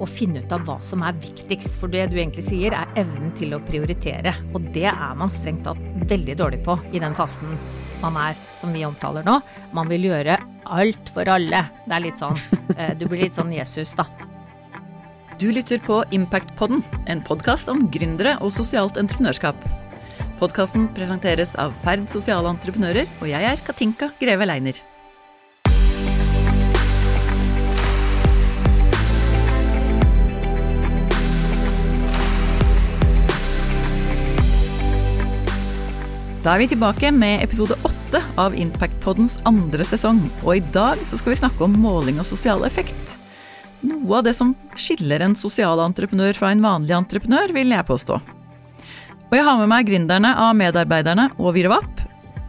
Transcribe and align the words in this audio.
å 0.00 0.08
finne 0.08 0.42
ut 0.44 0.52
av 0.54 0.64
hva 0.66 0.78
som 0.84 1.02
er 1.06 1.16
viktigst. 1.22 1.76
For 1.80 1.90
det 1.92 2.08
du 2.12 2.18
egentlig 2.18 2.46
sier, 2.48 2.74
er 2.74 3.00
evnen 3.00 3.32
til 3.38 3.54
å 3.56 3.62
prioritere. 3.64 4.34
Og 4.54 4.70
det 4.74 4.88
er 4.90 5.18
man 5.18 5.32
strengt 5.32 5.66
tatt 5.66 5.82
veldig 6.10 6.38
dårlig 6.38 6.62
på 6.66 6.78
i 6.92 7.02
den 7.02 7.16
fasen 7.18 7.58
man 8.02 8.18
er, 8.20 8.38
som 8.60 8.72
vi 8.74 8.84
omtaler 8.86 9.26
nå. 9.26 9.38
Man 9.76 9.90
vil 9.90 10.08
gjøre 10.10 10.38
alt 10.68 11.12
for 11.14 11.28
alle. 11.30 11.64
Det 11.86 11.96
er 11.96 12.04
litt 12.04 12.22
sånn 12.22 12.38
eh, 12.78 12.94
Du 12.98 13.08
blir 13.08 13.26
litt 13.26 13.38
sånn 13.38 13.54
Jesus, 13.54 13.94
da. 13.98 14.06
Du 15.38 15.46
lytter 15.54 15.78
på 15.78 16.00
Impactpodden, 16.14 16.82
en 17.06 17.22
podkast 17.22 17.70
om 17.70 17.84
gründere 17.94 18.34
og 18.42 18.50
sosialt 18.56 18.98
entreprenørskap. 18.98 19.68
Podkasten 20.42 20.88
presenteres 20.94 21.54
av 21.58 21.74
Ferd 21.84 22.08
sosiale 22.10 22.50
entreprenører, 22.50 23.06
og 23.22 23.30
jeg 23.30 23.46
er 23.46 23.66
Katinka 23.66 24.12
Greve 24.18 24.50
Leiner. 24.50 24.87
Da 36.48 36.54
er 36.56 36.62
vi 36.62 36.70
tilbake 36.70 37.10
med 37.12 37.42
episode 37.44 37.76
åtte 37.84 38.22
av 38.40 38.54
Impact-poddens 38.56 39.34
andre 39.44 39.84
sesong. 39.84 40.22
Og 40.46 40.54
i 40.54 40.62
dag 40.72 41.02
så 41.04 41.18
skal 41.20 41.34
vi 41.34 41.40
snakke 41.42 41.66
om 41.66 41.74
måling 41.76 42.22
og 42.22 42.24
sosial 42.24 42.64
effekt. 42.64 43.18
Noe 43.84 44.14
av 44.16 44.24
det 44.24 44.32
som 44.38 44.54
skiller 44.72 45.26
en 45.26 45.34
sosial 45.36 45.82
entreprenør 45.84 46.32
fra 46.40 46.54
en 46.54 46.64
vanlig 46.64 46.96
entreprenør, 46.96 47.52
vil 47.52 47.76
jeg 47.76 47.88
påstå. 47.90 48.16
Og 49.28 49.36
jeg 49.36 49.44
har 49.44 49.60
med 49.60 49.68
meg 49.74 49.92
gründerne 49.92 50.32
av 50.46 50.56
Medarbeiderne 50.56 51.28
og 51.36 51.52
Virovap. 51.58 52.00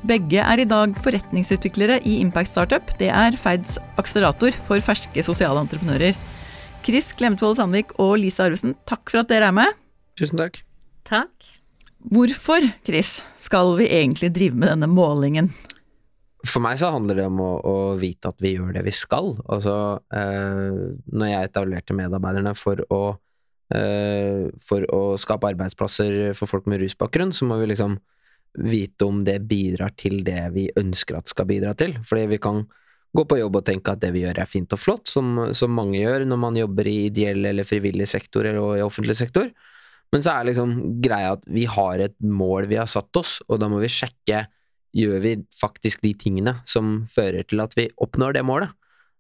Begge 0.08 0.48
er 0.48 0.64
i 0.64 0.70
dag 0.72 0.96
forretningsutviklere 1.04 2.00
i 2.08 2.22
Impact 2.24 2.56
Startup. 2.56 2.96
Det 3.04 3.12
er 3.12 3.36
Ferds 3.36 3.76
akselerator 4.00 4.56
for 4.64 4.80
ferske 4.80 5.28
sosiale 5.28 5.68
entreprenører. 5.68 6.16
Chris 6.88 7.12
Klemtvold 7.12 7.60
Sandvik 7.60 7.98
og 8.00 8.16
Lise 8.24 8.48
Arvesen, 8.48 8.80
takk 8.88 9.10
for 9.12 9.26
at 9.26 9.36
dere 9.36 9.52
er 9.52 9.60
med. 9.66 9.88
Tusen 10.16 10.40
takk. 10.40 10.64
Takk. 11.04 11.59
Hvorfor, 12.00 12.64
Chris, 12.88 13.18
skal 13.38 13.74
vi 13.78 13.90
egentlig 13.92 14.32
drive 14.32 14.56
med 14.56 14.72
denne 14.72 14.88
målingen? 14.88 15.52
For 16.48 16.64
meg 16.64 16.78
så 16.80 16.94
handler 16.94 17.18
det 17.20 17.26
om 17.28 17.42
å, 17.44 17.50
å 17.60 17.74
vite 18.00 18.32
at 18.32 18.40
vi 18.40 18.54
gjør 18.54 18.72
det 18.78 18.86
vi 18.86 18.94
skal. 18.96 19.34
Altså, 19.52 19.74
eh, 20.16 20.78
når 21.12 21.32
jeg 21.34 21.50
etablerte 21.50 21.98
medarbeiderne 21.98 22.54
for 22.56 22.80
å, 22.96 23.02
eh, 23.76 24.48
for 24.64 24.88
å 24.96 25.02
skape 25.20 25.52
arbeidsplasser 25.52 26.32
for 26.40 26.48
folk 26.48 26.70
med 26.72 26.80
rusbakgrunn, 26.86 27.36
så 27.36 27.50
må 27.50 27.60
vi 27.60 27.68
liksom 27.74 27.98
vite 28.64 29.06
om 29.06 29.20
det 29.28 29.42
bidrar 29.50 29.92
til 30.00 30.24
det 30.26 30.46
vi 30.56 30.70
ønsker 30.80 31.20
at 31.20 31.30
skal 31.30 31.50
bidra 31.52 31.76
til. 31.78 31.98
Fordi 32.08 32.30
vi 32.32 32.40
kan 32.42 32.64
gå 33.16 33.26
på 33.28 33.42
jobb 33.42 33.60
og 33.60 33.68
tenke 33.68 33.92
at 33.92 34.00
det 34.00 34.14
vi 34.16 34.24
gjør 34.24 34.40
er 34.40 34.50
fint 34.50 34.72
og 34.74 34.80
flott, 34.80 35.12
som, 35.12 35.52
som 35.58 35.76
mange 35.76 36.00
gjør 36.00 36.24
når 36.30 36.40
man 36.40 36.58
jobber 36.62 36.88
i 36.88 36.98
ideell 37.10 37.52
eller 37.52 37.68
frivillig 37.68 38.08
sektor 38.08 38.48
eller 38.48 38.80
i 38.80 38.86
offentlig 38.86 39.18
sektor. 39.20 39.52
Men 40.14 40.24
så 40.26 40.34
er 40.34 40.50
liksom 40.50 40.78
greia 41.04 41.36
at 41.36 41.44
vi 41.46 41.68
har 41.70 42.02
et 42.02 42.16
mål 42.24 42.70
vi 42.72 42.80
har 42.80 42.90
satt 42.90 43.14
oss, 43.20 43.40
og 43.48 43.62
da 43.62 43.70
må 43.70 43.82
vi 43.84 43.92
sjekke 43.94 44.48
gjør 44.96 45.20
vi 45.22 45.36
faktisk 45.60 46.02
de 46.02 46.14
tingene 46.18 46.56
som 46.70 47.04
fører 47.14 47.46
til 47.50 47.62
at 47.62 47.76
vi 47.78 47.90
oppnår 48.02 48.38
det 48.38 48.46
målet. 48.48 48.74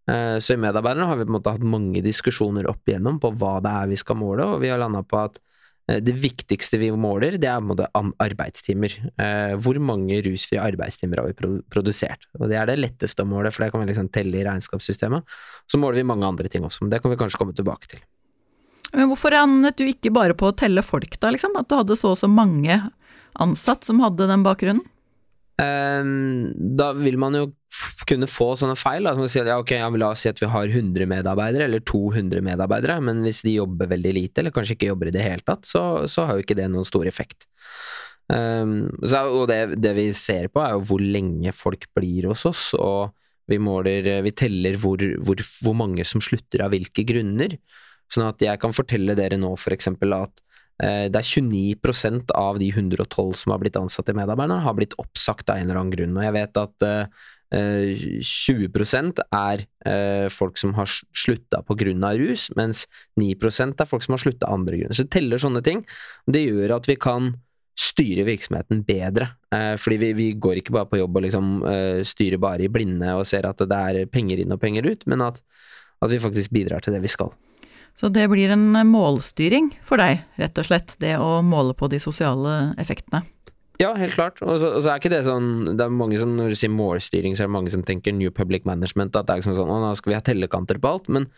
Eh, 0.09 0.37
så 0.41 0.55
i 0.55 0.61
Medarbeiderne 0.61 1.09
har 1.09 1.19
vi 1.19 1.27
på 1.27 1.33
en 1.33 1.37
måte 1.37 1.53
hatt 1.53 1.67
mange 1.75 2.01
diskusjoner 2.05 2.69
opp 2.71 2.89
igjennom 2.89 3.19
på 3.21 3.33
hva 3.37 3.59
det 3.63 3.75
er 3.83 3.93
vi 3.93 3.99
skal 4.01 4.19
måle, 4.19 4.47
og 4.55 4.63
vi 4.63 4.71
har 4.71 4.81
landa 4.81 5.03
på 5.05 5.19
at 5.21 5.37
eh, 5.91 5.99
det 6.01 6.15
viktigste 6.17 6.79
vi 6.81 6.89
måler, 6.95 7.37
det 7.37 7.51
er 7.51 7.59
på 7.59 7.67
en 7.67 7.71
måte 7.73 7.89
arbeidstimer. 8.25 8.95
Eh, 9.13 9.55
hvor 9.61 9.77
mange 9.83 10.21
rusfrie 10.25 10.63
arbeidstimer 10.63 11.21
har 11.21 11.29
vi 11.29 11.59
produsert? 11.69 12.25
Og 12.39 12.47
Det 12.49 12.57
er 12.57 12.71
det 12.71 12.79
letteste 12.79 13.25
å 13.25 13.29
måle, 13.29 13.53
for 13.53 13.65
det 13.65 13.73
kan 13.75 13.85
vi 13.85 13.91
liksom 13.91 14.09
telle 14.15 14.41
i 14.41 14.47
regnskapssystemet. 14.47 15.37
Så 15.69 15.81
måler 15.81 16.01
vi 16.01 16.09
mange 16.09 16.25
andre 16.25 16.49
ting 16.49 16.65
også, 16.65 16.85
men 16.85 16.95
det 16.95 17.03
kan 17.03 17.13
vi 17.13 17.19
kanskje 17.19 17.43
komme 17.43 17.57
tilbake 17.57 17.93
til. 17.93 18.01
Men 18.95 19.09
hvorfor 19.11 19.35
annet 19.37 19.77
du 19.77 19.85
ikke 19.87 20.13
bare 20.13 20.35
på 20.37 20.49
å 20.49 20.55
telle 20.57 20.83
folk, 20.85 21.19
da, 21.21 21.33
liksom? 21.33 21.57
At 21.59 21.69
du 21.69 21.77
hadde 21.77 21.97
så 21.99 22.13
og 22.13 22.21
så 22.21 22.29
mange 22.31 22.79
ansatt 23.39 23.85
som 23.87 24.01
hadde 24.03 24.29
den 24.29 24.45
bakgrunnen? 24.45 24.85
Um, 25.59 26.53
da 26.79 26.93
vil 26.95 27.17
man 27.19 27.35
jo 27.35 27.49
kunne 28.07 28.29
få 28.31 28.53
sånne 28.57 28.77
feil. 28.79 29.05
Da, 29.05 29.13
som 29.17 29.27
si 29.29 29.41
at, 29.41 29.49
ja, 29.51 29.59
okay, 29.59 29.81
ja, 29.81 29.89
La 29.99 30.13
oss 30.13 30.23
si 30.23 30.31
at 30.31 30.39
vi 30.41 30.49
har 30.49 30.71
100 30.71 31.09
medarbeidere, 31.09 31.67
eller 31.67 31.83
200 31.83 32.43
medarbeidere, 32.45 32.99
men 33.03 33.21
hvis 33.25 33.43
de 33.45 33.57
jobber 33.57 33.91
veldig 33.91 34.13
lite, 34.15 34.41
eller 34.41 34.55
kanskje 34.55 34.77
ikke 34.77 34.91
jobber 34.93 35.11
i 35.11 35.15
det 35.15 35.25
hele 35.25 35.45
tatt, 35.45 35.67
så, 35.67 35.83
så 36.09 36.25
har 36.25 36.37
jo 36.37 36.45
ikke 36.45 36.57
det 36.59 36.69
noen 36.71 36.87
stor 36.87 37.09
effekt. 37.09 37.49
Um, 38.29 38.87
så, 39.01 39.25
og 39.25 39.47
det, 39.51 39.79
det, 39.81 39.93
vi 39.97 40.09
ser 40.17 40.51
på, 40.53 40.63
er 40.63 40.77
jo 40.77 40.85
hvor 40.91 41.03
lenge 41.03 41.53
folk 41.55 41.89
blir 41.97 42.29
hos 42.31 42.45
oss, 42.49 42.69
og 42.77 43.15
vi 43.49 43.57
måler 43.57 44.05
Vi 44.21 44.29
teller 44.37 44.75
hvor, 44.77 45.01
hvor, 45.25 45.39
hvor 45.63 45.73
mange 45.73 46.03
som 46.05 46.21
slutter 46.21 46.61
av 46.61 46.69
hvilke 46.69 47.01
grunner. 47.09 47.55
Sånn 48.09 48.27
at 48.27 48.41
jeg 48.41 48.61
kan 48.61 48.75
fortelle 48.75 49.15
dere 49.17 49.37
nå 49.39 49.53
eksempel 49.73 50.15
at 50.17 50.43
eh, 50.81 51.07
det 51.11 51.21
er 51.21 51.27
29% 51.27 52.33
av 52.37 52.61
de 52.61 52.69
112 52.73 53.33
som 53.43 53.53
har 53.53 53.61
blitt 53.61 53.77
ansatt 53.79 54.09
i 54.09 54.17
Medarbeiderne, 54.17 54.63
har 54.65 54.77
blitt 54.77 54.97
oppsagt 55.01 55.49
av 55.49 55.59
en 55.59 55.69
eller 55.69 55.81
annen 55.81 55.93
grunn. 55.93 56.17
Og 56.17 56.25
jeg 56.25 56.37
vet 56.39 56.63
at 56.63 56.87
eh, 56.87 57.27
20% 57.49 59.21
er 59.33 59.63
eh, 59.85 60.29
folk 60.29 60.57
som 60.61 60.75
har 60.77 60.85
slutta 60.89 61.63
pga. 61.65 62.13
rus, 62.17 62.49
mens 62.55 62.85
9% 63.19 63.81
er 63.81 63.89
folk 63.89 64.03
som 64.03 64.13
har 64.13 64.21
slutta 64.21 64.47
av 64.47 64.53
andre 64.53 64.77
grunner. 64.77 64.93
Så 64.93 65.03
det 65.03 65.11
teller 65.11 65.37
sånne 65.37 65.63
ting. 65.65 65.85
Det 66.27 66.45
gjør 66.45 66.75
at 66.77 66.87
vi 66.87 66.95
kan 66.95 67.33
styre 67.79 68.25
virksomheten 68.27 68.83
bedre. 68.83 69.29
Eh, 69.55 69.75
fordi 69.79 69.97
vi, 69.97 70.13
vi, 70.13 70.31
går 70.33 70.59
ikke 70.59 70.75
bare 70.75 70.89
på 70.91 70.99
jobb 70.99 71.17
og 71.17 71.25
liksom 71.25 71.51
eh, 71.65 72.01
styrer 72.05 72.37
bare 72.37 72.67
i 72.67 72.71
blinde 72.71 73.15
og 73.15 73.25
ser 73.25 73.47
at 73.49 73.57
det 73.57 73.83
er 73.91 74.09
penger 74.11 74.41
inn 74.43 74.53
og 74.53 74.61
penger 74.61 74.85
ut, 74.85 75.05
men 75.07 75.23
at, 75.25 75.41
at 76.03 76.11
vi 76.11 76.19
faktisk 76.21 76.53
bidrar 76.53 76.83
til 76.83 76.93
det 76.93 77.01
vi 77.01 77.11
skal. 77.11 77.31
Så 77.99 78.07
det 78.15 78.29
blir 78.31 78.53
en 78.53 78.71
målstyring 78.87 79.73
for 79.87 79.99
deg, 79.99 80.23
rett 80.39 80.61
og 80.61 80.67
slett, 80.69 80.95
det 81.03 81.17
å 81.19 81.41
måle 81.43 81.75
på 81.75 81.89
de 81.91 81.99
sosiale 81.99 82.71
effektene? 82.79 83.25
Ja, 83.79 83.93
helt 83.95 84.15
klart. 84.15 84.41
Og 84.43 84.57
så, 84.59 84.73
og 84.75 84.83
så, 84.83 84.91
er 84.91 84.99
ikke 84.99 85.11
det 85.13 85.21
sånn 85.23 85.77
Det 85.79 85.85
er 85.85 85.93
mange 85.95 86.17
som, 86.19 86.33
Når 86.35 86.51
du 86.51 86.57
sier 86.59 86.71
målstyring, 86.73 87.35
så 87.35 87.45
er 87.45 87.47
det 87.47 87.55
mange 87.55 87.71
som 87.71 87.83
tenker 87.87 88.11
New 88.15 88.31
Public 88.35 88.65
Management, 88.67 89.15
at 89.15 89.27
det 89.27 89.35
er 89.35 89.39
ikke 89.39 89.49
sånn 89.51 89.59
sånn, 89.61 89.71
nå 89.71 89.93
skal 89.95 90.11
vi 90.11 90.17
ha 90.17 90.25
tellekanter 90.25 90.81
på 90.83 90.91
alt. 90.91 91.07
Men 91.15 91.29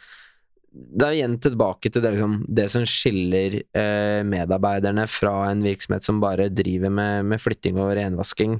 det 0.72 1.06
er 1.06 1.18
igjen 1.18 1.36
tilbake 1.44 1.92
til 1.92 2.02
det, 2.02 2.14
liksom, 2.16 2.38
det 2.48 2.68
som 2.72 2.86
skiller 2.88 3.58
eh, 3.60 4.22
medarbeiderne 4.24 5.04
fra 5.12 5.34
en 5.50 5.62
virksomhet 5.66 6.06
som 6.08 6.22
bare 6.24 6.48
driver 6.50 6.94
med, 6.94 7.28
med 7.28 7.44
flytting 7.44 7.78
og 7.82 7.92
renvasking 8.00 8.56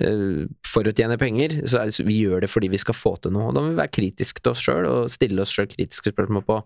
eh, 0.00 0.46
for 0.66 0.88
å 0.88 0.94
tjene 0.96 1.18
penger. 1.20 1.60
Så 1.68 1.84
det, 1.84 2.06
vi 2.06 2.22
gjør 2.24 2.46
det 2.46 2.50
fordi 2.50 2.72
vi 2.72 2.80
skal 2.82 2.96
få 2.96 3.14
til 3.20 3.36
noe. 3.36 3.50
Og 3.50 3.58
da 3.58 3.62
må 3.62 3.74
vi 3.74 3.82
være 3.82 3.94
kritiske 3.98 4.42
til 4.42 4.54
oss 4.54 4.64
sjøl 4.64 4.88
og 4.88 5.12
stille 5.12 5.44
oss 5.44 5.52
sjøl 5.54 5.68
kritiske 5.70 6.14
spørsmål 6.16 6.46
på 6.48 6.62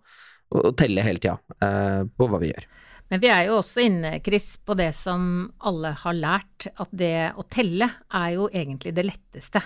og 0.54 0.74
telle 0.78 1.04
hele 1.04 1.22
tida 1.22 1.36
uh, 1.60 2.02
på 2.06 2.28
hva 2.30 2.40
vi 2.42 2.52
gjør. 2.52 2.66
Men 3.12 3.20
vi 3.20 3.30
er 3.30 3.46
jo 3.48 3.58
også 3.60 3.84
inne, 3.84 4.16
Chris, 4.24 4.54
på 4.64 4.76
det 4.78 4.90
som 4.96 5.50
alle 5.68 5.92
har 6.00 6.16
lært, 6.16 6.68
at 6.80 6.92
det 6.94 7.34
å 7.36 7.44
telle 7.52 7.90
er 8.08 8.28
jo 8.36 8.48
egentlig 8.48 8.94
det 8.96 9.04
letteste. 9.10 9.60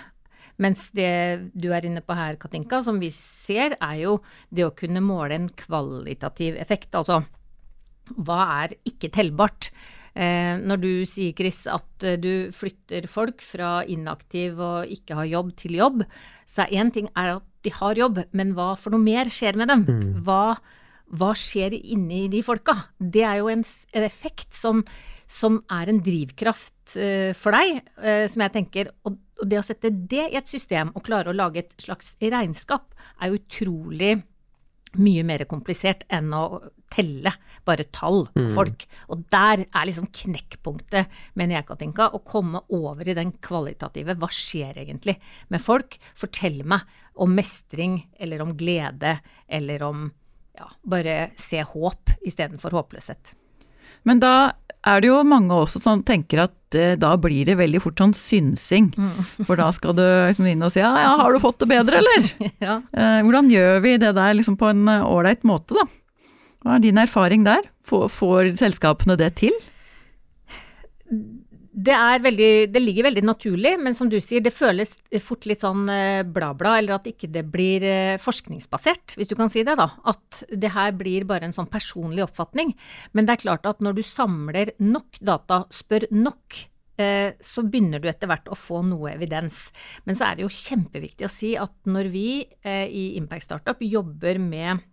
Mens 0.59 0.89
det 0.91 1.51
du 1.55 1.69
er 1.71 1.87
inne 1.87 2.03
på 2.03 2.17
her, 2.17 2.35
Katinka, 2.41 2.81
som 2.83 2.99
vi 2.99 3.13
ser, 3.15 3.77
er 3.79 4.01
jo 4.01 4.17
det 4.51 4.65
å 4.67 4.75
kunne 4.75 5.01
måle 5.01 5.37
en 5.37 5.47
kvalitativ 5.55 6.59
effekt. 6.59 6.91
Altså 6.99 7.21
hva 8.17 8.41
er 8.63 8.75
ikke 8.87 9.11
tellbart? 9.13 9.69
Eh, 10.17 10.57
når 10.57 10.81
du 10.81 10.91
sier, 11.07 11.35
Chris, 11.37 11.61
at 11.69 12.05
eh, 12.05 12.17
du 12.19 12.49
flytter 12.55 13.05
folk 13.11 13.43
fra 13.45 13.79
inaktiv 13.85 14.59
og 14.59 14.89
ikke 14.91 15.19
har 15.19 15.29
jobb 15.29 15.53
til 15.59 15.77
jobb, 15.79 16.03
så 16.49 16.65
er 16.65 16.81
én 16.81 16.91
ting 16.95 17.09
er 17.13 17.37
at 17.37 17.45
de 17.67 17.73
har 17.75 17.99
jobb, 17.99 18.23
men 18.31 18.53
hva 18.57 18.71
for 18.79 18.95
noe 18.95 19.03
mer 19.03 19.29
skjer 19.31 19.59
med 19.59 19.69
dem? 19.71 19.85
Mm. 19.85 20.11
Hva, 20.25 20.57
hva, 21.17 21.31
skjer 21.37 21.75
inni 21.77 22.27
de 22.31 22.41
folka? 22.45 22.75
Det 22.99 23.23
er 23.25 23.39
jo 23.41 23.49
en, 23.51 23.63
en 23.95 24.05
effekt 24.05 24.53
som, 24.57 24.83
som, 25.29 25.61
er 25.73 25.91
en 25.91 26.01
drivkraft 26.05 26.95
uh, 26.97 27.31
for 27.37 27.55
deg, 27.55 27.81
uh, 28.01 28.25
som 28.29 28.45
jeg 28.45 28.55
tenker 28.55 28.91
og, 29.03 29.17
og, 29.39 29.45
det 29.49 29.61
å 29.61 29.65
sette 29.65 29.93
det 30.11 30.27
i 30.29 30.39
et 30.39 30.49
system 30.49 30.93
og 30.93 31.05
klare 31.07 31.31
å 31.31 31.37
lage 31.37 31.63
et 31.63 31.77
slags 31.81 32.15
regnskap, 32.21 32.93
er 33.19 33.31
jo 33.31 33.39
utrolig 33.39 34.17
mye 34.97 35.21
mer 35.27 35.43
komplisert 35.49 36.05
enn 36.09 36.31
å 36.33 36.43
telle 36.89 37.31
bare 37.67 37.85
tall 37.93 38.23
på 38.33 38.47
mm. 38.47 38.53
folk. 38.55 38.85
Og 39.13 39.21
der 39.29 39.65
er 39.67 39.85
liksom 39.85 40.09
knekkpunktet, 40.09 41.11
mener 41.37 41.59
jeg, 41.59 41.67
Katinka, 41.67 42.09
å 42.09 42.23
komme 42.25 42.63
over 42.73 43.05
i 43.05 43.17
den 43.17 43.35
kvalitative. 43.43 44.17
Hva 44.17 44.31
skjer 44.33 44.81
egentlig 44.81 45.19
med 45.53 45.61
folk? 45.61 45.99
Fortell 46.17 46.63
meg 46.65 46.89
om 47.21 47.35
mestring, 47.37 47.99
eller 48.17 48.41
om 48.41 48.55
glede, 48.57 49.19
eller 49.45 49.85
om 49.85 50.07
ja, 50.59 50.71
bare 50.83 51.19
se 51.39 51.61
håp 51.63 52.15
istedenfor 52.27 52.75
håpløshet. 52.75 53.35
Men 54.07 54.21
da 54.23 54.33
er 54.87 55.01
det 55.03 55.09
jo 55.09 55.19
mange 55.27 55.55
også 55.55 55.81
som 55.83 56.03
tenker 56.07 56.45
at 56.45 56.77
eh, 56.77 56.95
da 56.99 57.11
blir 57.19 57.47
det 57.49 57.57
veldig 57.59 57.81
fort 57.83 57.99
sånn 57.99 58.15
synsing. 58.15 58.91
Mm. 58.95 59.25
For 59.47 59.59
da 59.59 59.69
skal 59.75 59.95
du 59.97 60.03
liksom 60.03 60.47
inn 60.47 60.63
og 60.63 60.71
si 60.73 60.81
ja, 60.83 60.91
ja, 61.03 61.15
har 61.19 61.35
du 61.35 61.41
fått 61.43 61.59
det 61.63 61.69
bedre, 61.71 61.99
eller? 61.99 62.29
ja. 62.67 62.79
eh, 62.93 63.19
hvordan 63.25 63.51
gjør 63.51 63.83
vi 63.85 63.97
det 64.01 64.13
der 64.17 64.37
liksom 64.37 64.59
på 64.59 64.71
en 64.71 64.87
eh, 64.91 65.03
ålreit 65.03 65.43
måte, 65.47 65.75
da? 65.75 65.87
Hva 66.63 66.75
er 66.75 66.83
din 66.83 66.99
erfaring 66.99 67.45
der? 67.47 67.67
Får, 67.87 68.09
får 68.11 68.53
selskapene 68.59 69.15
det 69.19 69.33
til? 69.39 69.55
Det, 71.79 71.95
veldig, 72.23 72.71
det, 72.73 72.79
ligger 72.81 73.05
veldig 73.07 73.21
naturlig, 73.23 73.71
men 73.79 73.95
som 73.95 74.09
du 74.11 74.17
sier, 74.19 74.41
det 74.43 74.51
føles 74.51 74.97
fort 75.23 75.45
litt 75.47 75.61
sånn 75.63 75.85
eh, 75.93 76.25
bla-bla, 76.27 76.73
eller 76.79 76.97
at 76.97 77.05
ikke 77.07 77.29
det 77.31 77.45
blir 77.53 77.85
eh, 77.87 78.15
forskningsbasert, 78.19 79.13
hvis 79.15 79.29
du 79.31 79.35
kan 79.39 79.51
si 79.53 79.63
det, 79.63 79.77
da. 79.79 79.85
At 80.09 80.41
det 80.49 80.73
her 80.73 80.91
blir 80.97 81.27
bare 81.29 81.47
en 81.47 81.55
sånn 81.55 81.69
personlig 81.71 82.25
oppfatning. 82.25 82.73
Men 83.13 83.29
det 83.29 83.37
er 83.37 83.43
klart 83.45 83.69
at 83.69 83.85
når 83.85 83.95
du 83.95 84.03
samler 84.03 84.73
nok 84.83 85.21
data, 85.23 85.61
spør 85.71 86.09
nok, 86.11 86.57
eh, 86.99 87.37
så 87.39 87.63
begynner 87.63 88.03
du 88.03 88.09
etter 88.11 88.27
hvert 88.27 88.51
å 88.51 88.59
få 88.59 88.81
noe 88.89 89.13
evidens. 89.13 89.69
Men 90.09 90.19
så 90.19 90.27
er 90.27 90.35
det 90.35 90.47
jo 90.47 90.51
kjempeviktig 90.57 91.29
å 91.29 91.31
si 91.31 91.53
at 91.59 91.75
når 91.87 92.11
vi 92.11 92.27
i 92.65 93.05
Impact 93.21 93.47
Startup 93.47 93.79
jobber 93.85 94.41
med 94.41 94.83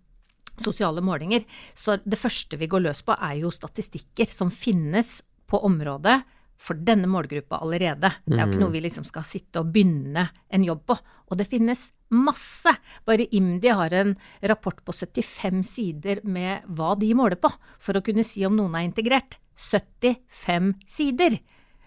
sosiale 0.62 1.02
målinger, 1.02 1.42
så 1.74 1.98
det 2.04 2.20
første 2.20 2.60
vi 2.60 2.70
går 2.70 2.86
løs 2.86 3.02
på, 3.02 3.16
er 3.16 3.40
jo 3.42 3.50
statistikker 3.52 4.28
som 4.30 4.54
finnes 4.54 5.18
på 5.50 5.58
området 5.66 6.20
for 6.58 6.78
denne 6.86 7.08
målgruppa 7.10 7.60
allerede. 7.62 8.10
Det 8.24 8.36
er 8.36 8.42
jo 8.44 8.54
ikke 8.54 8.62
noe 8.62 8.72
mm. 8.72 8.76
vi 8.78 8.84
liksom 8.86 9.06
skal 9.08 9.26
sitte 9.28 9.62
og 9.62 9.70
begynne 9.74 10.28
en 10.48 10.66
jobb 10.66 10.84
på. 10.88 10.96
Og 11.30 11.40
det 11.40 11.48
finnes 11.50 11.88
masse. 12.14 12.72
Bare 13.06 13.26
IMDi 13.34 13.72
har 13.74 13.94
en 13.98 14.14
rapport 14.42 14.78
på 14.84 14.94
75 14.94 15.62
sider 15.66 16.22
med 16.24 16.66
hva 16.78 16.94
de 16.98 17.10
måler 17.18 17.38
på, 17.40 17.50
for 17.82 17.98
å 17.98 18.04
kunne 18.04 18.24
si 18.26 18.46
om 18.46 18.56
noen 18.56 18.78
er 18.78 18.86
integrert. 18.88 19.38
75 19.56 20.74
sider! 20.90 21.40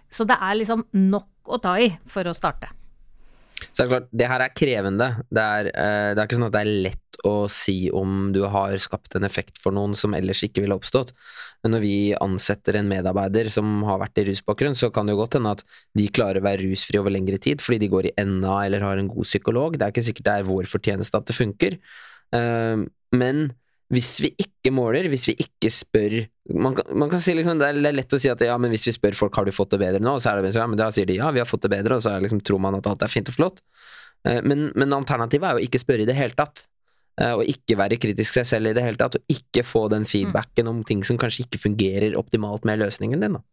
Så 0.10 0.26
det 0.26 0.40
er 0.42 0.58
liksom 0.58 0.88
nok 0.98 1.54
å 1.54 1.60
ta 1.62 1.76
i 1.82 1.92
for 2.10 2.26
å 2.26 2.34
starte. 2.34 2.72
Så 3.60 3.84
det 3.84 3.86
er 3.86 3.92
klart, 3.92 4.10
det 4.16 4.30
her 4.32 4.44
er 4.44 4.56
krevende. 4.56 5.10
Det 5.30 5.44
er, 5.44 5.70
uh, 5.70 6.10
det 6.14 6.22
er, 6.22 6.26
ikke 6.26 6.40
sånn 6.40 6.48
at 6.48 6.56
det 6.56 6.64
er 6.64 6.74
lett 6.88 7.09
å 7.28 7.48
si 7.52 7.90
om 7.96 8.32
du 8.36 8.42
har 8.52 8.76
skapt 8.82 9.16
en 9.18 9.28
effekt 9.28 9.60
for 9.62 9.76
noen 9.76 9.96
som 9.98 10.16
ellers 10.18 10.44
ikke 10.46 10.64
ville 10.64 10.78
oppstått. 10.78 11.14
Men 11.64 11.76
når 11.76 11.84
vi 11.84 11.96
ansetter 12.16 12.80
en 12.80 12.90
medarbeider 12.92 13.52
som 13.54 13.82
har 13.88 14.02
vært 14.04 14.22
i 14.22 14.28
rusbakgrunn, 14.30 14.78
så 14.78 14.92
kan 14.94 15.08
det 15.08 15.16
jo 15.16 15.22
godt 15.24 15.40
hende 15.40 15.56
at 15.58 15.64
de 15.98 16.10
klarer 16.14 16.42
å 16.42 16.48
være 16.48 16.66
rusfri 16.66 17.02
over 17.02 17.16
lengre 17.16 17.40
tid 17.42 17.64
fordi 17.64 17.84
de 17.86 17.94
går 17.94 18.12
i 18.12 18.16
NA 18.28 18.58
eller 18.66 18.86
har 18.86 19.02
en 19.02 19.12
god 19.12 19.28
psykolog. 19.28 19.78
Det 19.78 19.88
er 19.88 19.96
ikke 19.96 20.08
sikkert 20.10 20.30
det 20.30 20.36
er 20.36 20.50
vår 20.50 20.70
fortjeneste 20.72 21.20
at 21.20 21.30
det 21.30 21.38
funker. 21.38 21.80
Uh, 22.36 22.86
men 23.16 23.50
hvis 23.90 24.20
vi 24.22 24.30
ikke 24.38 24.72
måler, 24.74 25.08
hvis 25.10 25.26
vi 25.32 25.34
ikke 25.42 25.72
spør 25.74 26.20
man 26.54 26.76
kan, 26.78 26.86
man 26.98 27.10
kan 27.10 27.22
si 27.22 27.34
liksom, 27.34 27.58
det, 27.62 27.70
er, 27.70 27.94
lett 27.94 28.14
å 28.14 28.20
si 28.22 28.30
at 28.30 28.42
ja, 28.46 28.56
men 28.62 28.72
hvis 28.74 28.88
vi 28.90 28.94
spør 28.94 29.18
folk 29.18 29.38
har 29.38 29.46
du 29.46 29.54
fått 29.54 29.74
det 29.74 29.82
bedre 29.82 30.02
nå, 30.02 30.16
så 30.22 30.32
er 30.32 30.46
det 30.46 30.54
ja, 30.58 30.66
men 30.70 30.78
da 30.78 30.90
sier 30.94 31.10
de 31.10 31.18
ja, 31.18 31.30
vi 31.34 31.42
har 31.42 31.50
fått 31.50 31.66
det 31.66 31.74
bedre, 31.74 31.98
og 31.98 32.06
så 32.06 32.16
liksom, 32.22 32.42
tror 32.46 32.62
man 32.62 32.78
at 32.78 32.90
alt 32.90 33.06
er 33.06 33.12
fint 33.12 33.30
og 33.30 33.38
flott. 33.38 33.64
Eh, 34.28 34.42
men, 34.46 34.70
men, 34.76 34.96
alternativet 34.96 35.48
er 35.48 35.58
jo 35.58 35.70
ikke 35.70 35.82
spørre 35.82 36.06
i 36.06 36.10
det 36.10 36.18
hele 36.18 36.38
tatt. 36.38 36.66
Eh, 37.20 37.36
og 37.36 37.48
ikke 37.52 37.78
være 37.80 38.00
kritisk 38.00 38.38
seg 38.38 38.48
selv 38.48 38.72
i 38.72 38.76
det 38.78 38.84
hele 38.86 39.00
tatt, 39.00 39.18
og 39.20 39.34
ikke 39.34 39.66
få 39.68 39.88
den 39.92 40.08
feedbacken 40.08 40.70
om 40.72 40.84
ting 40.88 41.04
som 41.08 41.20
kanskje 41.20 41.46
ikke 41.46 41.64
fungerer 41.68 42.18
optimalt 42.20 42.68
med 42.68 42.80
løsningen 42.84 43.26
din. 43.26 43.40
da. 43.40 43.44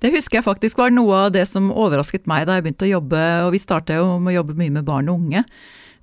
Det 0.00 0.12
husker 0.14 0.40
jeg 0.40 0.46
faktisk 0.46 0.78
var 0.80 0.94
noe 0.94 1.26
av 1.26 1.34
det 1.34 1.44
som 1.50 1.68
overrasket 1.70 2.26
meg 2.30 2.46
da 2.48 2.56
jeg 2.56 2.64
begynte 2.64 2.86
å 2.86 2.94
jobbe, 2.96 3.24
og 3.44 3.50
vi 3.52 3.60
starta 3.60 3.98
jo 3.98 4.14
med 4.16 4.32
å 4.32 4.38
jobbe 4.40 4.56
mye 4.56 4.78
med 4.78 4.86
barn 4.88 5.10
og 5.12 5.20
unge. 5.20 5.44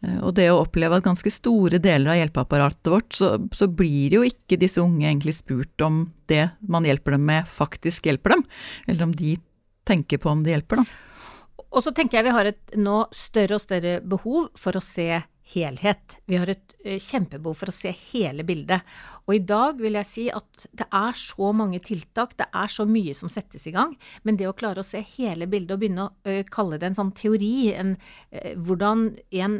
Eh, 0.05 0.19
og 0.21 0.35
det 0.37 0.51
å 0.51 0.61
oppleve 0.61 0.99
at 0.99 1.07
ganske 1.07 1.33
store 1.33 1.81
deler 1.81 2.13
av 2.13 2.19
hjelpeapparatet 2.21 2.91
vårt, 2.93 3.09
så, 3.17 3.33
så, 3.55 3.67
blir 3.67 4.19
jo 4.19 4.27
ikke 4.27 4.61
disse 4.61 4.83
unge 4.83 5.07
egentlig 5.07 5.39
spurt 5.39 5.81
om 5.81 6.05
det 6.29 6.45
man 6.61 6.85
hjelper 6.85 7.17
dem 7.17 7.25
med, 7.31 7.49
faktisk 7.49 8.11
hjelper 8.11 8.37
dem. 8.37 8.45
Eller 8.85 9.09
om 9.09 9.17
de 9.17 9.39
tenker 9.87 10.21
på 10.21 10.29
om 10.29 10.45
det 10.45 10.53
hjelper, 10.53 10.83
da. 10.83 11.63
Og 11.73 11.81
så 11.81 11.89
tenker 11.89 12.19
jeg 12.19 12.27
vi 12.27 12.33
har 12.35 12.45
et 12.45 12.75
nå 12.77 12.99
større 13.17 13.57
og 13.57 13.63
større 13.63 13.97
behov 14.05 14.51
for 14.61 14.77
å 14.77 14.81
se 14.85 15.23
helhet. 15.53 16.17
Vi 16.29 16.37
har 16.39 16.49
et 16.51 16.75
uh, 16.85 16.97
kjempebehov 16.97 17.57
for 17.59 17.71
å 17.71 17.75
se 17.75 17.91
hele 18.11 18.45
bildet. 18.47 18.85
Og 19.27 19.35
i 19.37 19.43
dag 19.47 19.79
vil 19.81 19.97
jeg 19.99 20.09
si 20.09 20.25
at 20.33 20.67
det 20.71 20.87
er 20.87 21.17
så 21.19 21.51
mange 21.55 21.81
tiltak, 21.83 22.37
det 22.39 22.47
er 22.49 22.71
så 22.71 22.85
mye 22.89 23.15
som 23.17 23.31
settes 23.31 23.67
i 23.69 23.75
gang. 23.75 23.95
Men 24.23 24.39
det 24.39 24.47
å 24.49 24.55
klare 24.57 24.83
å 24.83 24.87
se 24.87 25.03
hele 25.15 25.47
bildet 25.51 25.75
og 25.75 25.83
begynne 25.83 26.07
å 26.07 26.13
uh, 26.29 26.43
kalle 26.53 26.79
det 26.79 26.91
en 26.91 26.99
sånn 27.01 27.13
teori, 27.17 27.73
en, 27.75 27.95
uh, 28.35 28.53
hvordan 28.63 29.09
en 29.43 29.59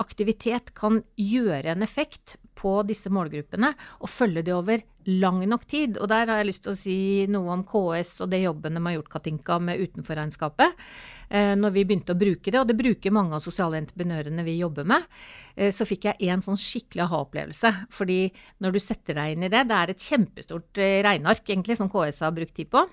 aktivitet 0.00 0.72
kan 0.76 1.00
gjøre 1.20 1.72
en 1.72 1.84
effekt 1.84 2.36
på 2.56 2.72
disse 2.88 3.12
målgruppene, 3.12 3.72
og 4.00 4.10
følge 4.10 4.44
det 4.46 4.54
over 4.56 4.82
lang 5.06 5.42
nok 5.46 5.66
tid. 5.70 5.98
Og 6.00 6.10
der 6.10 6.26
har 6.30 6.40
jeg 6.40 6.48
lyst 6.48 6.64
til 6.64 6.72
å 6.72 6.78
si 6.78 6.98
noe 7.30 7.52
om 7.54 7.62
KS 7.68 8.24
og 8.24 8.32
det 8.32 8.42
jobben 8.42 8.76
de 8.78 8.82
har 8.88 8.96
gjort, 8.96 9.12
Katinka, 9.12 9.58
med 9.62 9.80
utenforregnskapet. 9.84 10.84
Eh, 11.28 11.54
når 11.58 11.74
vi 11.76 11.86
begynte 11.86 12.14
å 12.16 12.18
bruke 12.18 12.50
det, 12.50 12.60
og 12.60 12.68
det 12.70 12.78
bruker 12.78 13.14
mange 13.14 13.38
av 13.38 13.44
sosiale 13.44 13.80
entreprenørene 13.82 14.46
vi 14.46 14.58
jobber 14.58 14.88
med, 14.88 15.06
eh, 15.54 15.72
så 15.74 15.86
fikk 15.88 16.10
jeg 16.10 16.30
en 16.32 16.44
sånn 16.44 16.60
skikkelig 16.60 17.06
aha-opplevelse. 17.06 17.72
Fordi 17.94 18.20
når 18.64 18.76
du 18.76 18.82
setter 18.82 19.18
deg 19.18 19.36
inn 19.36 19.46
i 19.46 19.52
det, 19.52 19.66
det 19.70 19.80
er 19.80 19.94
et 19.94 20.10
kjempestort 20.10 20.82
eh, 20.82 21.00
regneark 21.06 21.44
egentlig 21.46 21.78
som 21.78 21.90
KS 21.92 22.24
har 22.26 22.36
brukt 22.36 22.56
tid 22.56 22.72
på 22.72 22.86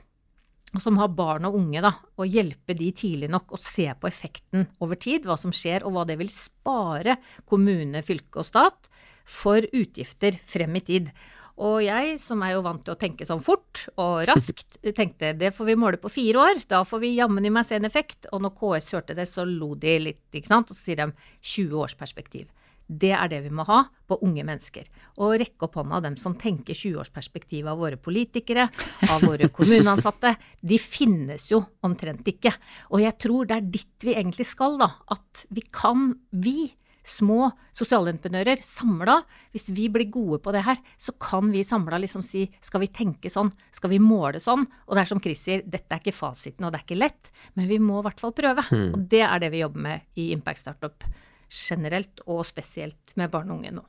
som 0.82 0.98
har 0.98 1.12
barn 1.14 1.46
og 1.46 1.58
unge, 1.60 1.84
da, 1.86 1.92
og 2.18 2.30
hjelpe 2.30 2.74
de 2.74 2.88
tidlig 2.98 3.28
nok 3.30 3.54
å 3.54 3.60
se 3.62 3.86
på 3.94 4.10
effekten 4.10 4.66
over 4.82 4.98
tid, 4.98 5.28
hva 5.30 5.36
som 5.38 5.54
skjer, 5.54 5.86
og 5.86 5.94
hva 5.94 6.06
det 6.10 6.18
vil 6.18 6.32
spare 6.34 7.20
kommune, 7.46 8.02
fylke 8.02 8.42
og 8.42 8.48
stat 8.48 8.90
for 9.24 9.66
utgifter 9.72 10.38
frem 10.50 10.80
i 10.80 10.84
tid. 10.86 11.14
Og 11.62 11.84
jeg, 11.86 12.16
som 12.18 12.42
er 12.42 12.56
jo 12.56 12.64
vant 12.66 12.82
til 12.82 12.96
å 12.96 13.00
tenke 13.00 13.28
sånn 13.30 13.44
fort 13.46 13.86
og 13.94 14.24
raskt, 14.26 14.80
tenkte 14.98 15.36
det 15.38 15.54
får 15.54 15.70
vi 15.70 15.78
måle 15.78 16.02
på 16.02 16.12
fire 16.14 16.48
år. 16.48 16.64
Da 16.70 16.82
får 16.88 17.04
vi 17.04 17.14
jammen 17.20 17.46
i 17.46 17.54
meg 17.54 17.68
se 17.68 17.78
en 17.78 17.90
effekt. 17.90 18.26
Og 18.34 18.42
når 18.42 18.56
KS 18.58 18.90
hørte 18.96 19.18
det, 19.18 19.28
så 19.30 19.46
lo 19.46 19.74
de 19.78 20.00
litt, 20.10 20.26
ikke 20.34 20.50
sant. 20.50 20.74
Og 20.74 20.78
så 20.78 20.90
sier 20.90 21.04
de 21.04 21.12
20 21.54 21.80
års 21.86 21.98
perspektiv. 22.00 22.50
Det 22.84 23.14
er 23.16 23.30
det 23.32 23.40
vi 23.46 23.52
må 23.54 23.64
ha 23.68 23.80
på 24.10 24.18
unge 24.26 24.44
mennesker. 24.46 24.88
Og 25.24 25.38
rekke 25.40 25.68
opp 25.68 25.78
hånda 25.80 25.98
av 26.00 26.06
dem 26.06 26.18
som 26.20 26.36
tenker 26.40 26.76
20-årsperspektiv 26.76 27.70
av 27.72 27.80
våre 27.80 27.98
politikere, 28.02 28.68
av 29.08 29.24
våre 29.24 29.48
kommuneansatte. 29.58 30.36
De 30.60 30.80
finnes 30.82 31.48
jo 31.52 31.64
omtrent 31.86 32.28
ikke. 32.28 32.52
Og 32.92 33.06
jeg 33.06 33.18
tror 33.24 33.50
det 33.50 33.58
er 33.58 33.72
dit 33.78 34.08
vi 34.10 34.18
egentlig 34.18 34.50
skal, 34.50 34.78
da. 34.82 34.92
At 35.16 35.46
vi 35.54 35.64
kan, 35.72 36.12
vi 36.32 36.74
små 37.04 37.50
sosialentreprenører 37.76 38.62
samla, 38.66 39.20
hvis 39.54 39.68
vi 39.76 39.90
blir 39.92 40.10
gode 40.14 40.40
på 40.44 40.54
det 40.56 40.64
her, 40.66 40.80
så 40.98 41.14
kan 41.20 41.52
vi 41.52 41.66
samla 41.68 42.00
liksom 42.02 42.24
si 42.26 42.46
skal 42.64 42.84
vi 42.84 42.92
tenke 42.96 43.32
sånn, 43.32 43.52
skal 43.76 43.94
vi 43.94 44.02
måle 44.04 44.42
sånn? 44.44 44.66
Og 44.88 44.96
det 44.96 45.04
er 45.04 45.12
som 45.12 45.22
Chris 45.24 45.44
sier, 45.46 45.66
dette 45.66 45.92
er 45.92 46.04
ikke 46.04 46.16
fasiten, 46.16 46.66
og 46.66 46.74
det 46.74 46.82
er 46.82 46.88
ikke 46.88 47.02
lett, 47.02 47.34
men 47.60 47.70
vi 47.72 47.80
må 47.84 48.00
i 48.00 48.08
hvert 48.08 48.24
fall 48.24 48.36
prøve. 48.36 48.66
Mm. 48.72 48.90
Og 48.96 49.06
det 49.12 49.24
er 49.28 49.44
det 49.44 49.52
vi 49.54 49.64
jobber 49.64 49.88
med 49.90 50.08
i 50.20 50.32
Impact 50.36 50.64
Startup 50.64 51.10
generelt, 51.54 52.24
og 52.26 52.46
spesielt 52.48 53.16
med 53.20 53.32
barn 53.34 53.52
og 53.52 53.62
unge 53.62 53.76
nå. 53.76 53.86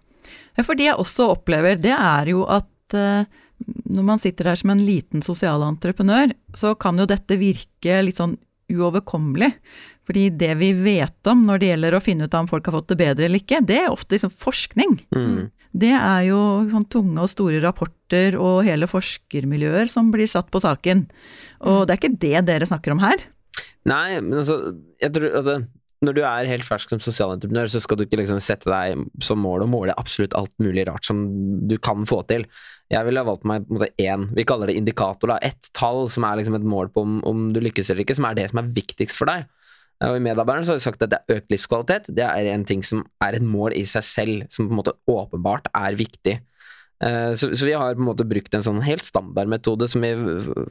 Ja, 0.56 0.64
for 0.64 0.76
det 0.76 0.88
jeg 0.88 1.00
også 1.00 1.31
opplever, 1.34 1.76
det 1.81 1.93
er 1.94 2.31
jo 2.32 2.44
at 2.49 2.96
uh, 2.96 3.28
når 3.94 4.06
man 4.06 4.20
sitter 4.20 4.50
der 4.50 4.58
som 4.61 4.72
en 4.72 4.82
liten 4.84 5.22
sosialentreprenør, 5.25 6.34
så 6.56 6.75
kan 6.81 6.99
jo 6.99 7.06
dette 7.08 7.38
virke 7.40 8.00
litt 8.05 8.20
sånn 8.20 8.37
uoverkommelig. 8.72 9.52
Fordi 10.04 10.28
det 10.36 10.52
vi 10.60 10.70
vet 10.76 11.30
om 11.30 11.44
når 11.48 11.60
det 11.60 11.68
gjelder 11.72 11.96
å 11.96 12.02
finne 12.04 12.28
ut 12.28 12.38
om 12.38 12.48
folk 12.50 12.66
har 12.68 12.76
fått 12.76 12.90
det 12.92 13.00
bedre 13.00 13.28
eller 13.28 13.40
ikke, 13.40 13.62
det 13.64 13.78
er 13.82 13.92
ofte 13.92 14.16
liksom 14.16 14.32
forskning. 14.36 14.99
Mm. 15.16 15.46
Det 15.75 15.94
er 15.96 16.26
jo 16.28 16.40
sånn 16.70 16.88
tunge 16.92 17.23
og 17.25 17.30
store 17.32 17.62
rapporter 17.64 18.37
og 18.38 18.62
hele 18.66 18.87
forskermiljøer 18.90 19.90
som 19.90 20.12
blir 20.14 20.28
satt 20.30 20.52
på 20.52 20.62
saken. 20.62 21.06
Og 21.64 21.80
mm. 21.80 21.87
det 21.87 21.94
er 21.94 22.02
ikke 22.02 22.18
det 22.26 22.44
dere 22.50 22.68
snakker 22.68 22.94
om 22.94 23.02
her? 23.02 23.25
Nei, 23.88 24.20
men 24.20 24.38
altså, 24.40 24.58
jeg 25.02 25.16
tror 25.16 25.40
at 25.40 25.50
når 26.04 26.16
du 26.16 26.23
er 26.26 26.50
helt 26.50 26.66
fersk 26.66 26.92
som 26.92 27.00
sosialentreprenør, 27.02 27.70
så 27.70 27.80
skal 27.82 27.99
du 27.99 28.04
ikke 28.04 28.18
liksom 28.20 28.40
sette 28.42 28.70
deg 28.70 29.04
som 29.25 29.40
mål 29.40 29.64
å 29.64 29.70
måle 29.70 29.96
absolutt 30.00 30.37
alt 30.37 30.52
mulig 30.62 30.87
rart 30.88 31.06
som 31.06 31.23
du 31.68 31.76
kan 31.82 32.04
få 32.08 32.20
til. 32.28 32.46
Jeg 32.92 33.08
ville 33.08 33.25
valgt 33.26 33.46
meg 33.49 33.64
på 33.64 33.73
en 33.73 33.80
måte 33.80 33.90
én, 34.02 34.28
vi 34.37 34.46
kaller 34.49 34.70
det 34.70 34.76
indikator, 34.78 35.32
da, 35.32 35.38
ett 35.44 35.70
tall 35.76 36.06
som 36.12 36.26
er 36.28 36.40
liksom 36.40 36.58
et 36.58 36.68
mål 36.75 36.92
på 36.92 37.04
om, 37.06 37.18
om, 37.26 37.46
du 37.54 37.62
lykkes 37.64 37.90
eller 37.90 38.04
ikke, 38.04 38.18
som 38.18 38.28
er 38.28 38.38
det 38.38 38.50
som 38.52 38.61
er 38.61 38.73
viktigst 38.76 39.20
for 39.20 39.30
deg. 39.30 39.46
Og 40.02 40.18
I 40.18 40.22
medarbeideren 40.24 40.66
så 40.66 40.74
har 40.74 40.80
de 40.80 40.84
sagt 40.84 41.04
at 41.06 41.12
det 41.12 41.20
er 41.20 41.38
økt 41.38 41.52
livskvalitet. 41.52 42.10
Det 42.16 42.24
er 42.26 42.50
en 42.50 42.66
ting 42.66 42.82
som 42.84 43.04
er 43.24 43.36
et 43.36 43.46
mål 43.46 43.76
i 43.78 43.84
seg 43.88 44.04
selv, 44.06 44.42
som 44.52 44.66
på 44.66 44.74
en 44.74 44.80
måte 44.80 44.96
åpenbart 45.10 45.70
er 45.70 45.98
viktig. 45.98 46.34
Eh, 47.04 47.32
så, 47.38 47.50
vi 47.52 47.72
har 47.72 47.94
på 47.94 48.02
en 48.02 48.08
måte 48.10 48.26
brukt 48.28 48.54
en 48.54 48.64
sånn 48.64 48.82
helt 48.86 49.06
standardmetode 49.06 49.88
som 49.90 50.04
vi 50.04 50.12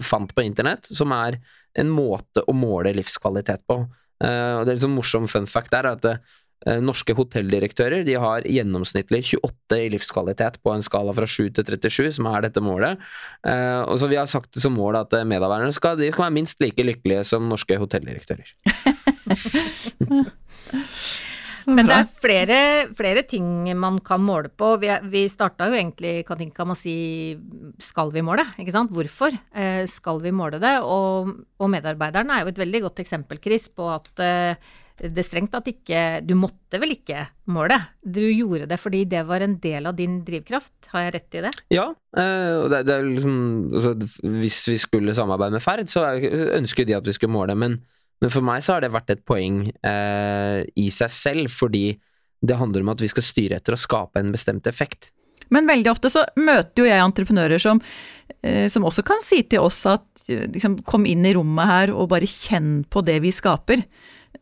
fant 0.04 0.32
på 0.34 0.46
internett, 0.46 0.88
som 0.92 1.14
er 1.16 1.40
en 1.80 1.92
måte 1.92 2.44
å 2.48 2.56
måle 2.58 2.94
livskvalitet 2.98 3.66
på. 3.70 3.84
Eh, 4.24 4.54
og 4.58 4.64
det 4.64 4.74
er 4.74 4.80
liksom 4.80 4.98
morsom 4.98 5.28
fun 5.32 5.50
fact 5.50 5.74
der 5.74 5.90
at 5.96 6.08
eh, 6.10 6.22
norske 6.84 7.16
hotelldirektører 7.18 8.06
de 8.08 8.14
har 8.20 8.46
gjennomsnittlig 8.48 9.24
28 9.36 9.80
i 9.84 9.90
livskvalitet 9.92 10.60
på 10.64 10.72
en 10.72 10.86
skala 10.86 11.12
fra 11.16 11.28
7 11.28 11.50
til 11.58 11.66
37, 11.68 12.12
som 12.20 12.30
er 12.32 12.46
dette 12.46 12.64
målet. 12.64 13.02
Og 13.44 13.98
så 14.00 14.08
vi 14.08 14.20
har 14.20 14.30
sagt 14.32 14.56
som 14.62 14.78
mål 14.78 15.02
at 15.02 15.12
medarbeiderne 15.28 15.76
skal, 15.76 15.98
de 16.00 16.12
kan 16.14 16.30
være 16.30 16.38
minst 16.40 16.64
like 16.64 16.86
lykkelige 16.88 17.26
som 17.28 17.50
norske 17.52 17.76
hotelldirektører. 17.82 18.56
Men 21.70 21.88
det 21.88 21.96
er 21.96 22.10
flere, 22.20 22.60
flere, 22.98 23.24
ting 23.28 23.46
man 23.80 24.00
kan 24.04 24.22
måle 24.24 24.50
på. 24.52 24.74
Vi, 24.82 24.90
vi 25.12 25.24
starta 25.32 25.70
jo 25.70 25.78
egentlig 25.78 26.26
Katinka 26.28 26.66
med 26.68 26.76
å 26.76 26.80
si 26.80 26.96
skal 27.84 28.12
vi 28.14 28.24
måle? 28.26 28.46
Ikke 28.60 28.74
sant? 28.76 28.92
Hvorfor 28.94 29.32
eh, 29.32 29.84
skal 29.90 30.20
vi 30.24 30.34
måle 30.36 30.60
det? 30.64 30.76
Og, 30.84 31.32
og, 31.60 31.68
medarbeiderne 31.72 32.36
er 32.36 32.44
jo 32.44 32.54
et 32.54 32.64
veldig 32.66 32.84
godt 32.88 33.04
eksempel, 33.06 33.40
Chris, 33.44 33.70
på 33.72 33.88
at 33.94 34.12
eh, 34.24 34.74
det 34.98 35.24
strengt 35.26 35.52
tatt 35.54 35.68
ikke 35.72 36.22
Du 36.22 36.36
måtte 36.38 36.78
vel 36.82 36.94
ikke 36.96 37.26
måle? 37.52 37.80
Du 38.04 38.22
gjorde 38.22 38.68
det 38.70 38.78
fordi 38.82 39.04
det 39.10 39.24
var 39.28 39.44
en 39.46 39.58
del 39.62 39.90
av 39.90 39.98
din 39.98 40.20
drivkraft, 40.26 40.92
har 40.94 41.08
jeg 41.08 41.16
rett 41.18 41.40
i 41.40 41.44
det? 41.48 41.54
Ja, 41.74 41.88
eh, 42.18 42.54
og 42.62 42.70
det, 42.74 42.84
det 42.88 42.96
er 42.96 43.10
liksom 43.10 43.40
altså, 43.74 43.96
Hvis 44.38 44.62
vi 44.70 44.78
skulle 44.82 45.18
samarbeide 45.18 45.58
med 45.58 45.66
Ferd, 45.66 45.90
så 45.92 46.06
ønsker 46.60 46.88
de 46.88 46.98
at 47.00 47.10
vi 47.10 47.16
skulle 47.18 47.34
måle, 47.34 47.58
men, 47.58 47.80
men 48.22 48.34
for 48.34 48.46
meg 48.46 48.64
så 48.64 48.78
har 48.78 48.86
det 48.86 48.94
vært 48.94 49.16
et 49.16 49.26
poeng 49.28 49.66
eh, 49.72 50.62
i 50.80 50.88
seg 50.94 51.12
selv, 51.14 51.52
fordi 51.54 51.88
det 52.44 52.60
handler 52.60 52.84
om 52.84 52.94
at 52.94 53.02
vi 53.02 53.10
skal 53.12 53.26
styre 53.26 53.60
etter 53.60 53.76
å 53.76 53.80
skape 53.80 54.20
en 54.20 54.34
bestemt 54.34 54.68
effekt. 54.70 55.14
Men 55.54 55.70
veldig 55.70 55.92
ofte 55.92 56.12
så 56.12 56.26
møter 56.40 56.84
jo 56.84 56.90
jeg 56.90 57.04
entreprenører 57.04 57.62
som, 57.62 57.82
eh, 58.42 58.68
som 58.72 58.86
også 58.88 59.06
kan 59.08 59.24
si 59.24 59.42
til 59.48 59.64
oss 59.64 59.84
at 59.90 60.06
eh, 60.28 60.48
liksom, 60.52 60.82
kom 60.88 61.08
inn 61.10 61.26
i 61.28 61.34
rommet 61.36 61.70
her 61.70 61.94
og 61.94 62.12
bare 62.14 62.30
kjenn 62.30 62.84
på 62.90 63.04
det 63.06 63.20
vi 63.26 63.34
skaper. 63.36 63.84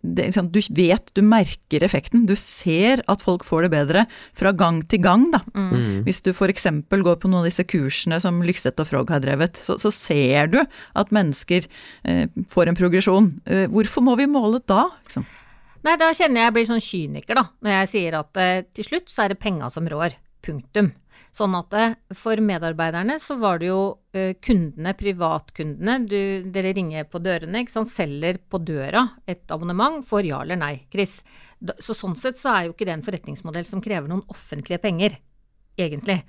Det, 0.01 0.29
liksom, 0.29 0.47
du 0.53 0.59
vet, 0.75 1.11
du 1.13 1.21
merker 1.25 1.83
effekten. 1.85 2.23
Du 2.29 2.33
ser 2.39 3.03
at 3.11 3.21
folk 3.21 3.43
får 3.45 3.67
det 3.67 3.71
bedre 3.73 4.05
fra 4.37 4.53
gang 4.55 4.79
til 4.89 5.03
gang, 5.03 5.27
da. 5.33 5.43
Mm. 5.53 6.07
Hvis 6.07 6.23
du 6.25 6.31
f.eks. 6.31 6.67
går 6.89 7.19
på 7.21 7.29
noen 7.29 7.41
av 7.41 7.49
disse 7.49 7.65
kursene 7.67 8.21
som 8.23 8.39
Lykseth 8.45 8.81
og 8.81 8.89
Frog 8.89 9.13
har 9.13 9.21
drevet, 9.23 9.59
så, 9.61 9.77
så 9.81 9.91
ser 9.93 10.51
du 10.53 10.59
at 10.61 11.13
mennesker 11.13 11.67
eh, 12.07 12.25
får 12.53 12.71
en 12.71 12.79
progresjon. 12.79 13.29
Eh, 13.45 13.67
hvorfor 13.71 14.05
må 14.07 14.17
vi 14.19 14.29
måle 14.31 14.63
da? 14.65 14.87
Liksom? 15.03 15.27
Nei, 15.85 15.97
da 15.97 16.11
kjenner 16.13 16.43
jeg 16.43 16.47
jeg 16.47 16.55
blir 16.57 16.67
sånn 16.69 16.83
kyniker, 16.85 17.37
da, 17.37 17.45
når 17.65 17.77
jeg 17.79 17.93
sier 17.95 18.19
at 18.19 18.41
eh, 18.41 18.65
til 18.77 18.87
slutt 18.87 19.09
så 19.11 19.25
er 19.25 19.33
det 19.33 19.41
penga 19.41 19.69
som 19.73 19.87
rår. 19.89 20.17
Punktum. 20.41 20.91
Sånn 21.35 21.55
at 21.57 21.75
eh, 21.77 21.95
for 22.17 22.41
medarbeiderne 22.43 23.17
så 23.21 23.37
var 23.41 23.61
det 23.61 23.69
jo 23.69 23.81
eh, 24.15 24.33
kundene, 24.43 24.93
privatkundene, 24.97 25.97
du, 26.07 26.19
dere 26.53 26.73
ringer 26.77 27.07
på 27.11 27.21
dørene, 27.23 27.63
ikke 27.63 27.75
sant, 27.77 27.91
selger 27.91 28.41
på 28.51 28.61
døra 28.67 29.05
et 29.29 29.45
abonnement, 29.53 30.01
får 30.07 30.27
ja 30.29 30.41
eller 30.45 30.59
nei, 30.59 30.73
Chris. 30.93 31.19
Så 31.79 31.95
sånn 31.97 32.17
sett 32.19 32.39
så 32.41 32.53
er 32.55 32.65
jo 32.67 32.75
ikke 32.75 32.87
det 32.89 32.97
en 32.97 33.05
forretningsmodell 33.05 33.67
som 33.67 33.83
krever 33.83 34.11
noen 34.11 34.25
offentlige 34.33 34.81
penger, 34.83 35.19
egentlig. 35.79 36.21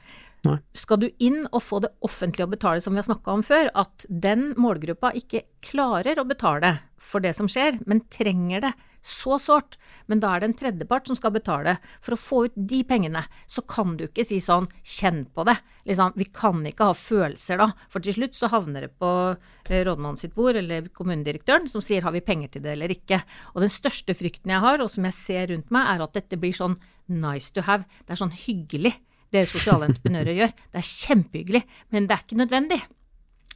Nei. 0.43 0.57
Skal 0.75 0.99
du 0.99 1.09
inn 1.23 1.45
og 1.53 1.61
få 1.63 1.79
det 1.85 1.93
offentlige 2.03 2.49
å 2.49 2.51
betale, 2.51 2.83
som 2.83 2.95
vi 2.95 2.99
har 2.99 3.07
snakka 3.07 3.35
om 3.37 3.45
før, 3.47 3.69
at 3.79 4.07
den 4.11 4.51
målgruppa 4.59 5.13
ikke 5.19 5.45
klarer 5.63 6.19
å 6.19 6.27
betale 6.27 6.81
for 6.99 7.23
det 7.23 7.37
som 7.39 7.51
skjer, 7.51 7.79
men 7.87 8.03
trenger 8.11 8.65
det 8.65 8.73
så 9.03 9.35
sårt, 9.43 9.77
men 10.07 10.21
da 10.23 10.31
er 10.33 10.43
det 10.43 10.49
en 10.49 10.57
tredjepart 10.59 11.09
som 11.11 11.19
skal 11.19 11.35
betale. 11.35 11.77
For 12.03 12.15
å 12.15 12.21
få 12.21 12.41
ut 12.47 12.57
de 12.57 12.81
pengene, 12.87 13.25
så 13.51 13.65
kan 13.67 13.97
du 13.99 14.07
ikke 14.07 14.25
si 14.27 14.39
sånn 14.43 14.69
kjenn 14.87 15.25
på 15.35 15.47
det. 15.49 15.57
Liksom, 15.91 16.15
vi 16.19 16.29
kan 16.31 16.63
ikke 16.67 16.91
ha 16.91 16.97
følelser 16.97 17.59
da, 17.59 17.69
for 17.91 18.05
til 18.05 18.17
slutt 18.19 18.39
så 18.39 18.51
havner 18.53 18.87
det 18.87 18.93
på 19.03 19.13
eh, 19.35 19.83
rådmannen 19.83 20.21
sitt 20.21 20.37
bord 20.39 20.59
eller 20.59 20.87
kommunedirektøren 20.95 21.67
som 21.71 21.83
sier 21.83 22.07
har 22.07 22.15
vi 22.15 22.23
penger 22.25 22.55
til 22.55 22.67
det 22.67 22.77
eller 22.77 22.95
ikke. 22.95 23.23
Og 23.55 23.67
den 23.67 23.75
største 23.75 24.15
frykten 24.19 24.55
jeg 24.55 24.63
har, 24.63 24.83
og 24.83 24.91
som 24.95 25.07
jeg 25.11 25.19
ser 25.19 25.49
rundt 25.51 25.75
meg, 25.75 25.91
er 25.91 26.07
at 26.07 26.19
dette 26.19 26.39
blir 26.39 26.55
sånn 26.55 26.79
nice 27.11 27.51
to 27.55 27.67
have. 27.67 27.89
Det 28.07 28.15
er 28.15 28.23
sånn 28.23 28.39
hyggelig 28.45 28.95
det 29.33 29.47
sosiale 29.49 29.89
entreprenører 29.89 30.37
gjør. 30.37 30.53
Det 30.73 30.81
er 30.83 30.91
kjempehyggelig, 31.07 31.63
men 31.91 32.07
det 32.07 32.17
er 32.17 32.25
ikke 32.27 32.43
nødvendig. 32.43 32.83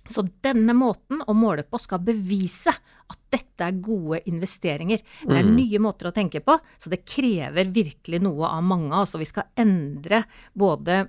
Så 0.06 0.22
denne 0.42 0.70
måten 0.78 1.18
å 1.26 1.34
måle 1.34 1.64
på 1.66 1.80
skal 1.82 1.98
bevise 2.06 2.70
at 2.70 3.18
dette 3.30 3.66
er 3.66 3.80
gode 3.82 4.20
investeringer. 4.30 5.00
Det 5.26 5.34
er 5.34 5.42
Mm. 5.42 5.56
nye 5.56 5.78
måter 5.82 6.06
å 6.06 6.14
tenke 6.14 6.40
på, 6.40 6.60
så 6.78 6.90
det 6.90 7.04
krever 7.04 7.66
virkelig 7.74 8.20
noe 8.22 8.46
av 8.46 8.62
mange. 8.62 8.92
Altså 8.92 9.18
vi 9.18 9.24
skal 9.26 9.44
endre 9.56 10.24
både 10.56 11.08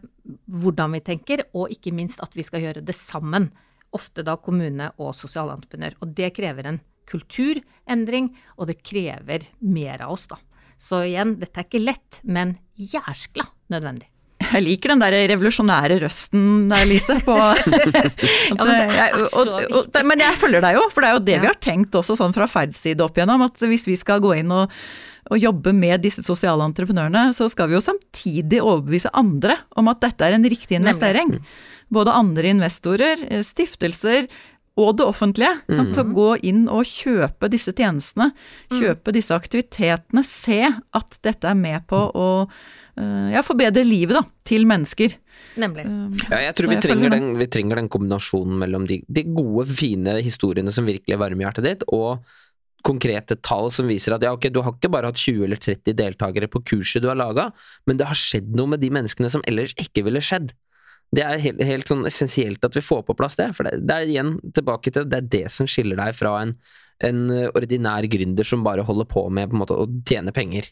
hvordan 0.50 0.92
vi 0.94 1.00
tenker, 1.02 1.46
og 1.54 1.70
ikke 1.70 1.94
minst 1.94 2.20
at 2.22 2.34
vi 2.34 2.44
skal 2.44 2.62
gjøre 2.62 2.84
det 2.84 2.96
sammen. 2.96 3.52
Ofte 3.94 4.24
da 4.24 4.36
kommune 4.36 4.92
og 4.98 5.14
sosialentreprenør. 5.14 5.94
Og 6.02 6.14
det 6.16 6.34
krever 6.34 6.66
en 6.66 6.82
kulturendring, 7.06 8.36
og 8.58 8.68
det 8.68 8.82
krever 8.84 9.46
mer 9.62 10.02
av 10.02 10.12
oss, 10.12 10.28
da. 10.28 10.38
Så 10.78 11.06
igjen, 11.08 11.40
dette 11.40 11.58
er 11.58 11.64
ikke 11.66 11.86
lett, 11.86 12.20
men 12.24 12.58
jæskla 12.78 13.48
nødvendig. 13.70 14.08
Jeg 14.54 14.63
liker 14.66 14.94
den 14.94 15.04
der 15.04 15.16
revolusjonære 15.34 16.00
røsten 16.04 16.46
der, 16.72 16.86
Lise. 16.89 17.18
På, 17.25 17.36
at, 17.56 17.68
men 17.68 18.72
er 18.74 18.96
jeg, 18.96 19.27
så 19.32 19.44
og, 19.44 19.75
og, 19.82 20.00
men 20.08 20.24
jeg 20.24 20.39
følger 20.42 20.63
deg 20.63 20.80
jo, 20.80 20.88
for 20.94 21.04
det 21.04 21.10
er 21.10 21.18
jo 21.18 21.25
det 21.27 21.38
vi 21.44 21.50
har 21.51 21.60
tenkt 21.63 21.98
også 21.98 22.18
sånn 22.20 22.36
fra 22.36 22.50
Ferds 22.51 22.80
side 22.86 23.04
opp 23.06 23.20
igjennom. 23.20 23.46
At 23.48 23.63
hvis 23.68 23.88
vi 23.89 23.98
skal 24.00 24.24
gå 24.24 24.34
inn 24.39 24.54
og, 24.56 24.74
og 25.27 25.42
jobbe 25.42 25.74
med 25.75 26.04
disse 26.06 26.24
sosiale 26.25 26.66
entreprenørene, 26.68 27.30
så 27.38 27.50
skal 27.51 27.72
vi 27.72 27.77
jo 27.77 27.84
samtidig 27.84 28.62
overbevise 28.63 29.13
andre 29.18 29.60
om 29.80 29.92
at 29.92 30.04
dette 30.06 30.27
er 30.27 30.38
en 30.38 30.48
riktig 30.48 30.80
investering. 30.80 31.38
Både 31.94 32.16
andre 32.16 32.54
investorer, 32.56 33.27
eh, 33.30 33.44
stiftelser 33.46 34.27
og 34.77 34.98
det 35.00 35.08
offentlige. 35.10 35.54
Sant? 35.74 35.94
Til 35.96 36.04
å 36.04 36.16
gå 36.16 36.32
inn 36.48 36.66
og 36.70 36.86
kjøpe 36.88 37.50
disse 37.51 37.74
tjenestene, 37.75 38.30
kjøpe 38.74 39.13
disse 39.16 39.34
aktivitetene. 39.36 40.24
Se 40.27 40.62
at 40.70 41.18
dette 41.25 41.50
er 41.50 41.58
med 41.58 41.88
på 41.89 42.04
å 42.13 42.27
eh, 42.46 42.58
ja, 43.34 43.44
forbedre 43.46 43.84
livet 43.86 44.18
da, 44.18 44.24
til 44.48 44.66
mennesker. 44.70 45.13
Nemlig. 45.62 45.86
Ja, 46.32 46.42
jeg 46.48 46.58
tror 46.58 46.72
vi 46.72 46.77
jeg 46.77 46.86
trenger, 46.88 47.13
den, 47.13 47.30
vi 47.38 47.48
trenger 47.54 47.82
den 47.82 47.89
kombinasjonen 47.94 48.58
mellom 48.63 48.88
de, 48.89 49.01
de 49.06 49.24
gode, 49.30 49.68
fine 49.77 50.18
historiene 50.25 50.74
som 50.74 50.88
virkelig 50.89 51.20
varmer 51.22 51.48
hjertet 51.48 51.68
ditt, 51.68 51.88
og 51.94 52.25
konkrete 52.88 53.36
tall 53.44 53.70
som 53.74 53.89
viser 53.89 54.16
at 54.16 54.24
ja, 54.24 54.32
ok, 54.36 54.48
du 54.54 54.62
har 54.63 54.75
ikke 54.75 54.92
bare 54.94 55.12
hatt 55.12 55.20
20 55.20 55.44
eller 55.48 55.60
30 55.60 55.98
deltakere 55.98 56.50
på 56.51 56.62
kurset 56.72 57.04
du 57.04 57.10
har 57.12 57.20
laga, 57.20 57.50
men 57.89 58.00
det 58.00 58.08
har 58.10 58.18
skjedd 58.18 58.54
noe 58.56 58.74
med 58.74 58.82
de 58.84 58.92
menneskene 58.94 59.32
som 59.34 59.44
ellers 59.50 59.75
ikke 59.82 60.06
ville 60.08 60.24
skjedd. 60.24 60.54
Det 61.16 61.24
er 61.24 61.39
helt, 61.39 61.62
helt 61.63 61.88
sånn 61.89 62.06
essensielt 62.08 62.63
at 62.68 62.75
vi 62.75 62.84
får 62.84 63.06
på 63.08 63.16
plass 63.18 63.38
det, 63.39 63.51
for 63.56 63.68
det, 63.68 63.80
det 63.88 63.96
er 63.96 64.12
igjen 64.12 64.36
tilbake 64.56 64.92
til 64.94 65.08
det 65.08 65.22
er 65.22 65.32
det 65.38 65.46
som 65.54 65.70
skiller 65.70 66.00
deg 66.00 66.16
fra 66.18 66.34
en, 66.42 66.58
en 67.06 67.27
ordinær 67.54 68.08
gründer 68.10 68.48
som 68.48 68.63
bare 68.66 68.86
holder 68.86 69.06
på 69.10 69.27
med 69.30 69.51
på 69.51 69.60
måte 69.60 69.77
å 69.77 69.86
tjene 70.08 70.34
penger. 70.34 70.72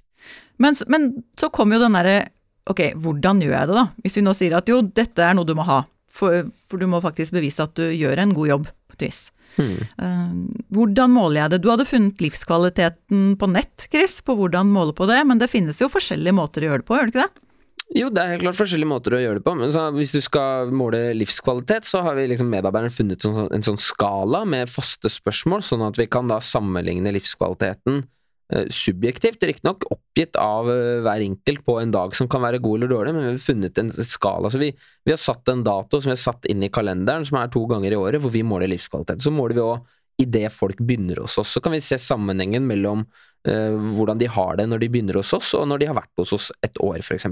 Men, 0.57 0.77
men 0.89 1.11
så 1.37 1.51
kommer 1.53 1.77
jo 1.77 1.85
den 1.85 1.99
derre 1.99 2.17
Ok, 2.65 2.79
hvordan 2.97 3.43
gjør 3.43 3.51
jeg 3.53 3.69
det, 3.69 3.73
da? 3.77 3.81
Hvis 4.01 4.15
vi 4.17 4.21
nå 4.25 4.31
sier 4.33 4.55
at 4.57 4.69
jo, 4.71 4.79
dette 4.81 5.21
er 5.21 5.35
noe 5.37 5.45
du 5.45 5.51
må 5.53 5.61
ha, 5.67 5.83
for, 6.09 6.47
for 6.65 6.81
du 6.81 6.87
må 6.89 6.97
faktisk 7.03 7.35
bevise 7.35 7.61
at 7.61 7.75
du 7.77 7.83
gjør 7.93 8.23
en 8.23 8.33
god 8.33 8.49
jobb, 8.49 8.69
på 8.89 8.97
et 8.97 9.05
vis. 9.05 9.19
Hmm. 9.55 9.75
Eh, 10.01 10.31
hvordan 10.73 11.13
måler 11.13 11.43
jeg 11.43 11.53
det? 11.53 11.59
Du 11.61 11.69
hadde 11.69 11.85
funnet 11.85 12.23
livskvaliteten 12.25 13.35
på 13.37 13.49
nett, 13.53 13.85
Chris, 13.91 14.17
på 14.25 14.33
hvordan 14.39 14.73
måle 14.73 14.95
på 14.97 15.05
det, 15.11 15.19
men 15.29 15.41
det 15.41 15.51
finnes 15.51 15.77
jo 15.81 15.91
forskjellige 15.93 16.35
måter 16.35 16.65
å 16.65 16.71
gjøre 16.71 16.81
det 16.81 16.89
på, 16.89 16.97
gjør 16.97 17.11
det 17.11 17.13
ikke 17.13 17.27
det? 17.27 17.45
Jo, 17.93 18.07
det 18.09 18.17
er 18.17 18.31
helt 18.33 18.41
klart 18.41 18.57
forskjellige 18.57 18.89
måter 18.89 19.13
å 19.13 19.19
gjøre 19.21 19.37
det 19.37 19.45
på, 19.45 19.53
men 19.59 19.69
hvis 19.93 20.15
du 20.15 20.17
skal 20.23 20.71
måle 20.73 21.11
livskvalitet, 21.13 21.85
så 21.85 22.01
har 22.01 22.17
vi 22.17 22.25
liksom 22.31 22.49
medarbeiderne 22.49 22.93
funnet 22.93 23.21
sånn, 23.21 23.45
en 23.53 23.65
sånn 23.65 23.77
skala 23.77 24.41
med 24.49 24.71
faste 24.71 25.11
spørsmål, 25.13 25.61
sånn 25.63 25.83
at 25.85 25.99
vi 26.01 26.07
kan 26.09 26.25
da 26.31 26.39
sammenligne 26.41 27.13
livskvaliteten 27.13 27.99
eh, 28.01 28.65
subjektivt, 28.73 29.45
riktignok 29.45 29.85
oppgitt 29.93 30.39
av 30.41 30.71
eh, 30.73 31.03
hver 31.05 31.27
enkelt 31.27 31.61
på 31.67 31.77
en 31.83 31.93
dag 31.93 32.17
som 32.17 32.29
kan 32.31 32.41
være 32.47 32.63
god 32.63 32.79
eller 32.79 32.93
dårlig, 32.95 33.13
men 33.13 33.27
vi 33.27 33.33
har 33.35 33.45
funnet 33.45 33.83
en 33.83 33.93
skala. 33.93 34.49
Så 34.49 34.63
vi, 34.63 34.71
vi 35.05 35.13
har 35.13 35.21
satt 35.21 35.53
en 35.53 35.61
dato 35.67 36.01
som 36.01 36.09
vi 36.09 36.15
har 36.15 36.23
satt 36.25 36.49
inn 36.49 36.65
i 36.65 36.71
kalenderen, 36.73 37.27
som 37.29 37.37
er 37.37 37.53
to 37.53 37.67
ganger 37.69 37.93
i 37.93 38.01
året, 38.01 38.23
hvor 38.23 38.33
vi 38.33 38.41
måler 38.47 38.73
livskvalitet. 38.73 39.21
Så 39.21 39.35
måler 39.35 39.59
vi 39.59 39.67
òg 39.67 39.93
idet 40.21 40.49
folk 40.53 40.79
begynner 40.79 41.23
hos 41.23 41.37
oss. 41.41 41.55
Så 41.55 41.61
kan 41.63 41.75
vi 41.75 41.83
se 41.83 41.99
sammenhengen 42.01 42.67
mellom 42.67 43.03
uh, 43.03 43.75
hvordan 43.97 44.21
de 44.21 44.29
har 44.31 44.59
det 44.59 44.67
når 44.71 44.83
de 44.83 44.91
begynner 44.93 45.19
hos 45.19 45.33
oss, 45.35 45.53
og 45.57 45.67
når 45.69 45.81
de 45.81 45.89
har 45.91 45.97
vært 45.99 46.23
hos 46.23 46.35
oss 46.37 46.51
et 46.65 46.79
år, 46.83 47.01
f.eks. 47.03 47.27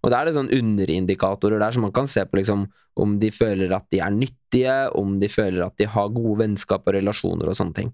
Og 0.00 0.08
da 0.12 0.20
er 0.20 0.28
det 0.28 0.36
sånn 0.36 0.52
underindikatorer 0.56 1.60
der, 1.60 1.76
som 1.76 1.84
man 1.84 1.94
kan 1.96 2.08
se 2.08 2.24
på 2.24 2.40
liksom 2.40 2.64
om 3.00 3.18
de 3.20 3.30
føler 3.32 3.72
at 3.76 3.86
de 3.92 4.00
er 4.02 4.14
nyttige, 4.14 4.78
om 4.98 5.18
de 5.20 5.28
føler 5.30 5.62
at 5.64 5.76
de 5.80 5.86
har 5.88 6.14
gode 6.14 6.40
vennskap 6.42 6.88
og 6.88 6.96
relasjoner 6.96 7.52
og 7.52 7.56
sånne 7.56 7.76
ting. 7.76 7.92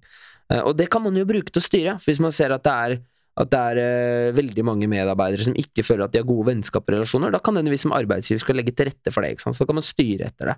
Eh, 0.52 0.62
Og 0.62 0.76
det 0.78 0.88
kan 0.90 1.02
man 1.02 1.18
jo 1.18 1.26
bruke 1.28 1.50
til 1.50 1.62
å 1.62 1.66
styre, 1.66 1.98
hvis 2.06 2.22
man 2.22 2.34
ser 2.34 2.54
at 2.54 2.64
det 2.66 2.74
er 2.86 2.98
at 3.36 3.50
det 3.52 3.58
er 3.60 3.78
uh, 3.84 4.36
veldig 4.36 4.62
mange 4.64 4.86
medarbeidere 4.88 5.44
som 5.44 5.56
ikke 5.60 5.84
føler 5.84 6.06
at 6.06 6.14
de 6.14 6.22
har 6.22 6.28
gode 6.28 6.46
vennskap 6.48 6.86
og 6.86 6.94
relasjoner, 6.94 7.34
da 7.34 7.40
kan 7.44 7.58
denne 7.58 7.68
vi 7.68 7.76
som 7.76 7.92
arbeidsgiver 7.92 8.40
skal 8.40 8.56
legge 8.56 8.72
til 8.72 8.88
rette 8.88 9.12
for 9.12 9.26
det. 9.26 9.34
Så 9.44 9.66
kan 9.68 9.76
man 9.76 9.84
styre 9.84 10.30
etter 10.30 10.54
det. 10.54 10.56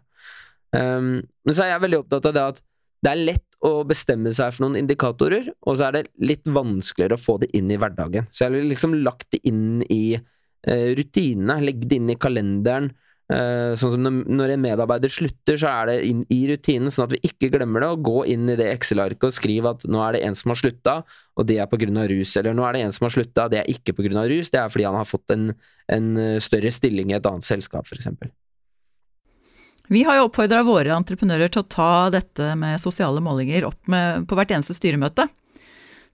Um, 0.78 1.08
men 1.26 1.56
så 1.56 1.64
er 1.64 1.72
jeg 1.72 1.82
veldig 1.88 1.98
opptatt 2.04 2.28
av 2.30 2.36
det 2.36 2.44
at 2.52 2.62
det 3.02 3.10
er 3.10 3.24
lett 3.32 3.47
å 3.66 3.82
bestemme 3.88 4.30
seg 4.34 4.52
for 4.54 4.66
noen 4.66 4.78
indikatorer, 4.84 5.50
og 5.66 5.78
så 5.78 5.88
er 5.88 5.96
det 5.96 6.06
litt 6.22 6.46
vanskeligere 6.46 7.18
å 7.18 7.22
få 7.22 7.38
det 7.42 7.50
inn 7.58 7.70
i 7.74 7.78
hverdagen. 7.80 8.28
Så 8.30 8.44
jeg 8.44 8.54
har 8.54 8.70
liksom 8.70 8.94
lagt 9.02 9.28
det 9.34 9.42
inn 9.48 9.82
i 9.90 10.14
eh, 10.14 10.88
rutinene, 10.98 11.58
legge 11.64 11.88
det 11.90 11.98
inn 11.98 12.12
i 12.14 12.18
kalenderen. 12.20 12.92
Eh, 13.28 13.74
sånn 13.76 13.92
som 13.92 14.06
når, 14.24 14.54
en 14.54 14.62
medarbeider 14.62 15.12
slutter, 15.12 15.58
så 15.60 15.68
er 15.68 15.90
det 15.90 15.96
inn 16.08 16.22
i 16.32 16.38
rutinen, 16.48 16.92
sånn 16.94 17.08
at 17.08 17.16
vi 17.16 17.20
ikke 17.28 17.50
glemmer 17.52 17.84
det, 17.84 17.90
og 17.92 18.06
gå 18.06 18.22
inn 18.32 18.48
i 18.48 18.56
det 18.56 18.70
Excel-arket 18.76 19.28
og 19.28 19.36
skrive 19.36 19.74
at 19.74 19.84
nå 19.90 20.00
er 20.06 20.16
det 20.16 20.22
en 20.24 20.38
som 20.38 20.54
har 20.54 20.62
slutta, 20.62 20.94
og 21.36 21.48
det 21.50 21.58
er 21.58 21.66
av 21.66 22.08
rus, 22.14 22.36
eller 22.40 22.56
nå 22.56 22.64
er 22.64 22.78
det 22.78 22.86
en 22.86 22.94
som 22.96 23.04
har 23.08 23.16
slutta, 23.18 23.48
det 23.52 23.60
er 23.60 23.72
ikke 23.74 23.92
av 24.14 24.30
rus, 24.32 24.54
det 24.54 24.62
er 24.62 24.72
fordi 24.72 24.88
han 24.88 24.96
har 24.96 25.08
fått 25.08 25.34
en, 25.34 25.50
en 25.92 26.12
eh, 26.16 26.38
større 26.40 26.72
stilling 26.72 27.12
i 27.12 27.18
et 27.18 27.26
annet 27.28 27.44
selskap, 27.44 27.90
eksempel. 27.92 28.32
Vi 29.88 30.04
har 30.04 30.18
jo 30.18 30.28
oppfordra 30.28 30.62
våre 30.66 30.92
entreprenører 30.96 31.50
til 31.52 31.64
å 31.64 31.68
ta 31.68 31.92
dette 32.12 32.52
med 32.60 32.80
sosiale 32.82 33.22
målinger 33.24 33.66
opp 33.70 33.88
med, 33.88 34.26
på 34.28 34.36
hvert 34.36 34.52
eneste 34.52 34.76
styremøte. 34.76 35.28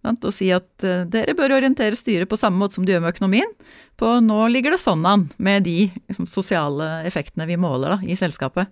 Og 0.04 0.26
si 0.37 0.50
at 0.52 0.85
eh, 0.85 1.07
dere 1.09 1.35
bør 1.37 1.57
orientere 1.57 1.97
styret 1.97 2.28
på 2.28 2.38
samme 2.38 2.61
måte 2.61 2.76
som 2.76 2.85
de 2.85 2.93
gjør 2.93 3.04
med 3.04 3.14
økonomien. 3.14 3.54
På 3.97 4.19
nå 4.21 4.43
ligger 4.52 4.75
det 4.75 4.83
sånn 4.83 5.04
an 5.09 5.28
med 5.43 5.64
de 5.64 5.88
liksom, 5.88 6.28
sosiale 6.28 7.00
effektene 7.09 7.49
vi 7.49 7.57
måler 7.61 7.97
da, 7.97 7.99
i 8.04 8.19
selskapet. 8.19 8.69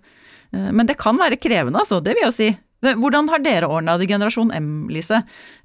Eh, 0.53 0.69
men 0.69 0.85
det 0.89 0.99
kan 1.01 1.17
være 1.19 1.41
krevende, 1.41 1.81
altså. 1.81 1.99
Det 2.05 2.13
vil 2.13 2.27
jeg 2.27 2.37
si. 2.37 2.51
Hvordan 2.83 3.29
har 3.31 3.39
dere 3.39 3.69
ordna 3.71 3.95
det 3.97 4.05
i 4.09 4.11
Generasjon 4.11 4.51
M, 4.53 4.71
Lise, 4.91 5.21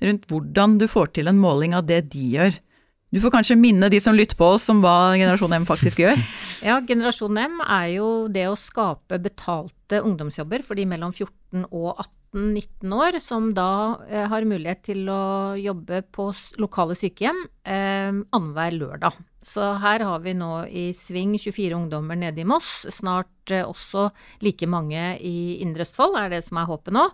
rundt 0.07 0.28
hvordan 0.30 0.78
du 0.78 0.87
får 0.88 1.12
til 1.18 1.30
en 1.30 1.40
måling 1.42 1.75
av 1.75 1.88
det 1.88 2.04
de 2.14 2.28
gjør? 2.37 2.59
Du 3.08 3.22
får 3.24 3.32
kanskje 3.32 3.56
minne 3.56 3.88
de 3.88 4.00
som 4.04 4.16
lytter 4.16 4.36
på 4.36 4.50
oss 4.58 4.66
om 4.68 4.82
hva 4.84 5.14
Generasjon 5.16 5.54
M 5.56 5.66
faktisk 5.68 6.04
gjør? 6.04 6.20
Ja, 6.68 6.80
Generasjon 6.82 7.38
M 7.38 7.60
er 7.62 7.86
jo 7.94 8.06
det 8.34 8.48
å 8.50 8.56
skape 8.58 9.20
betalte 9.22 10.02
ungdomsjobber 10.02 10.64
for 10.66 10.76
de 10.76 10.84
mellom 10.90 11.14
14 11.14 11.68
og 11.70 11.92
18 11.94 12.17
18-19 12.35 12.92
år, 12.92 13.18
som 13.25 13.52
da 13.56 13.70
eh, 14.08 14.26
har 14.28 14.47
mulighet 14.49 14.85
til 14.90 15.08
å 15.08 15.56
jobbe 15.58 16.02
på 16.12 16.30
lokale 16.61 16.97
sykehjem 16.99 17.40
eh, 17.64 18.12
annenhver 18.12 18.76
lørdag. 18.76 19.18
Så 19.49 19.62
her 19.80 20.02
har 20.02 20.20
vi 20.25 20.35
nå 20.35 20.66
i 20.66 20.88
sving 20.99 21.37
24 21.38 21.76
ungdommer 21.76 22.18
nede 22.18 22.42
i 22.42 22.47
Moss, 22.49 22.85
snart 22.92 23.52
eh, 23.54 23.64
også 23.64 24.08
like 24.44 24.66
mange 24.68 25.14
i 25.25 25.61
Indre 25.62 25.87
Østfold, 25.87 26.18
er 26.18 26.32
det 26.35 26.42
som 26.44 26.58
er 26.61 26.68
håpet 26.68 26.97
nå. 26.97 27.08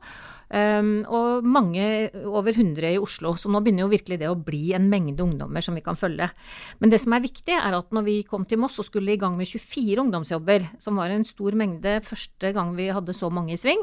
Um, 0.54 0.90
og 1.11 1.47
mange, 1.47 1.85
over 2.28 2.52
100 2.52 2.94
i 2.94 3.00
Oslo. 3.02 3.33
Så 3.40 3.50
nå 3.50 3.59
begynner 3.64 3.87
jo 3.87 3.90
virkelig 3.90 4.21
det 4.21 4.28
å 4.30 4.38
bli 4.38 4.75
en 4.76 4.87
mengde 4.90 5.25
ungdommer 5.25 5.64
som 5.64 5.75
vi 5.75 5.83
kan 5.83 5.99
følge. 5.99 6.28
Men 6.78 6.92
det 6.92 7.00
som 7.02 7.16
er 7.16 7.25
viktig, 7.25 7.56
er 7.56 7.75
at 7.75 7.90
når 7.94 8.06
vi 8.06 8.16
kom 8.28 8.47
til 8.47 8.61
Moss 8.62 8.78
og 8.83 8.87
skulle 8.87 9.16
i 9.16 9.21
gang 9.21 9.35
med 9.38 9.50
24 9.50 10.04
ungdomsjobber, 10.04 10.68
som 10.83 11.00
var 11.00 11.11
en 11.11 11.26
stor 11.26 11.59
mengde 11.59 11.99
første 12.06 12.54
gang 12.54 12.75
vi 12.78 12.92
hadde 12.94 13.16
så 13.16 13.33
mange 13.35 13.56
i 13.56 13.61
sving, 13.61 13.83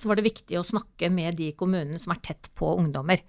så 0.00 0.08
var 0.08 0.18
det 0.18 0.24
viktig 0.24 0.56
å 0.58 0.64
snakke 0.66 1.10
med 1.12 1.36
de 1.36 1.50
kommunene 1.58 2.00
som 2.00 2.14
er 2.14 2.20
tett 2.24 2.48
på 2.56 2.70
ungdommer. 2.78 3.20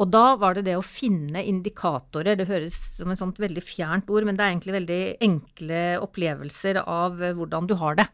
Og 0.00 0.10
da 0.10 0.34
var 0.40 0.56
det 0.56 0.64
det 0.66 0.76
å 0.78 0.84
finne 0.84 1.42
indikatorer. 1.46 2.38
Det 2.38 2.48
høres 2.48 2.76
som 2.96 3.12
et 3.12 3.20
sånt 3.20 3.38
veldig 3.40 3.62
fjernt 3.62 4.10
ord, 4.10 4.26
men 4.26 4.38
det 4.38 4.44
er 4.44 4.54
egentlig 4.54 4.76
veldig 4.78 5.00
enkle 5.26 5.82
opplevelser 6.02 6.80
av 6.82 7.20
hvordan 7.38 7.68
du 7.70 7.76
har 7.78 8.00
det. 8.00 8.06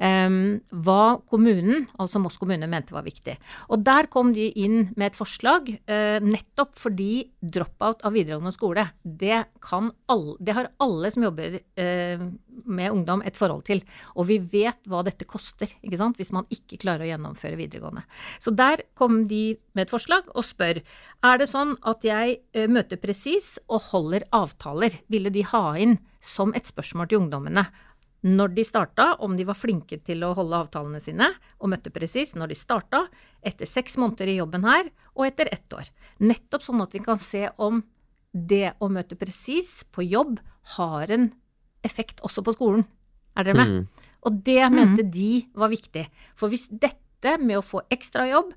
Um, 0.00 0.60
hva 0.84 1.18
kommunen, 1.30 1.88
altså 2.00 2.22
Moss 2.22 2.38
kommune, 2.40 2.68
mente 2.70 2.94
var 2.94 3.06
viktig. 3.06 3.34
Og 3.72 3.82
der 3.84 4.08
kom 4.12 4.34
de 4.36 4.46
inn 4.60 4.92
med 4.94 5.10
et 5.10 5.18
forslag, 5.18 5.72
uh, 5.90 6.20
nettopp 6.22 6.78
fordi 6.80 7.26
drop-out 7.40 8.06
av 8.06 8.14
videregående 8.16 8.54
skole, 8.54 8.86
det, 9.02 9.42
alle, 9.72 10.36
det, 10.38 10.56
har 10.56 10.70
alle 10.80 11.10
som 11.12 11.26
jobber 11.26 11.58
uh, 11.58 12.26
med 12.70 12.94
ungdom 12.94 13.24
et 13.26 13.38
forhold 13.38 13.66
til. 13.66 13.82
Og 14.14 14.28
vi 14.30 14.38
vet 14.52 14.80
hva 14.88 15.02
dette 15.06 15.28
koster, 15.28 15.72
ikke 15.82 16.00
sant, 16.00 16.20
hvis 16.20 16.32
man 16.36 16.48
ikke 16.52 16.80
klarer 16.80 17.06
å 17.06 17.10
gjennomføre 17.10 17.39
gjennomføre 17.40 17.56
videregående. 17.56 18.04
Så 18.38 18.50
der 18.50 18.82
kom 18.94 19.26
de 19.28 19.58
med 19.74 19.86
et 19.86 19.90
forslag 19.90 20.28
og 20.34 20.44
spør 20.44 20.80
er 21.22 21.38
det 21.38 21.48
sånn 21.48 21.76
at 21.82 22.04
jeg 22.04 22.40
eh, 22.52 22.68
møter 22.68 22.96
presis 23.00 23.58
og 23.68 23.90
holder 23.90 24.24
avtaler. 24.32 25.00
Ville 25.08 25.30
de 25.30 25.42
ha 25.42 25.76
inn 25.78 25.98
som 26.20 26.52
et 26.54 26.66
spørsmål 26.66 27.08
til 27.08 27.24
ungdommene 27.24 27.66
når 28.20 28.52
de 28.52 28.64
starta, 28.68 29.14
om 29.24 29.32
de 29.32 29.46
var 29.48 29.56
flinke 29.56 29.96
til 30.04 30.20
å 30.26 30.34
holde 30.36 30.58
avtalene 30.58 31.00
sine, 31.00 31.30
og 31.56 31.70
møtte 31.72 31.88
presis 31.88 32.34
når 32.36 32.50
de 32.52 32.58
starta, 32.58 33.06
etter 33.40 33.64
seks 33.64 33.96
måneder 33.96 34.28
i 34.28 34.34
jobben 34.36 34.66
her, 34.66 34.90
og 35.16 35.24
etter 35.24 35.48
ett 35.48 35.72
år. 35.72 35.88
Nettopp 36.20 36.66
sånn 36.66 36.82
at 36.84 36.92
vi 36.92 37.00
kan 37.00 37.16
se 37.16 37.46
om 37.56 37.80
det 38.36 38.74
å 38.76 38.90
møte 38.92 39.16
presis 39.16 39.86
på 39.88 40.04
jobb 40.04 40.36
har 40.76 41.08
en 41.08 41.30
effekt 41.80 42.20
også 42.20 42.44
på 42.44 42.52
skolen. 42.58 42.84
Er 43.40 43.48
dere 43.48 43.56
med? 43.56 43.72
Mm. 43.72 44.10
Og 44.26 44.40
det 44.44 44.60
mente 44.68 45.04
mm. 45.06 45.12
de 45.14 45.30
var 45.56 45.72
viktig. 45.72 46.04
For 46.36 46.52
hvis 46.52 46.68
dette 46.68 46.98
dette 47.20 47.38
med 47.44 47.60
å 47.60 47.64
få 47.64 47.82
ekstrajobb, 47.92 48.54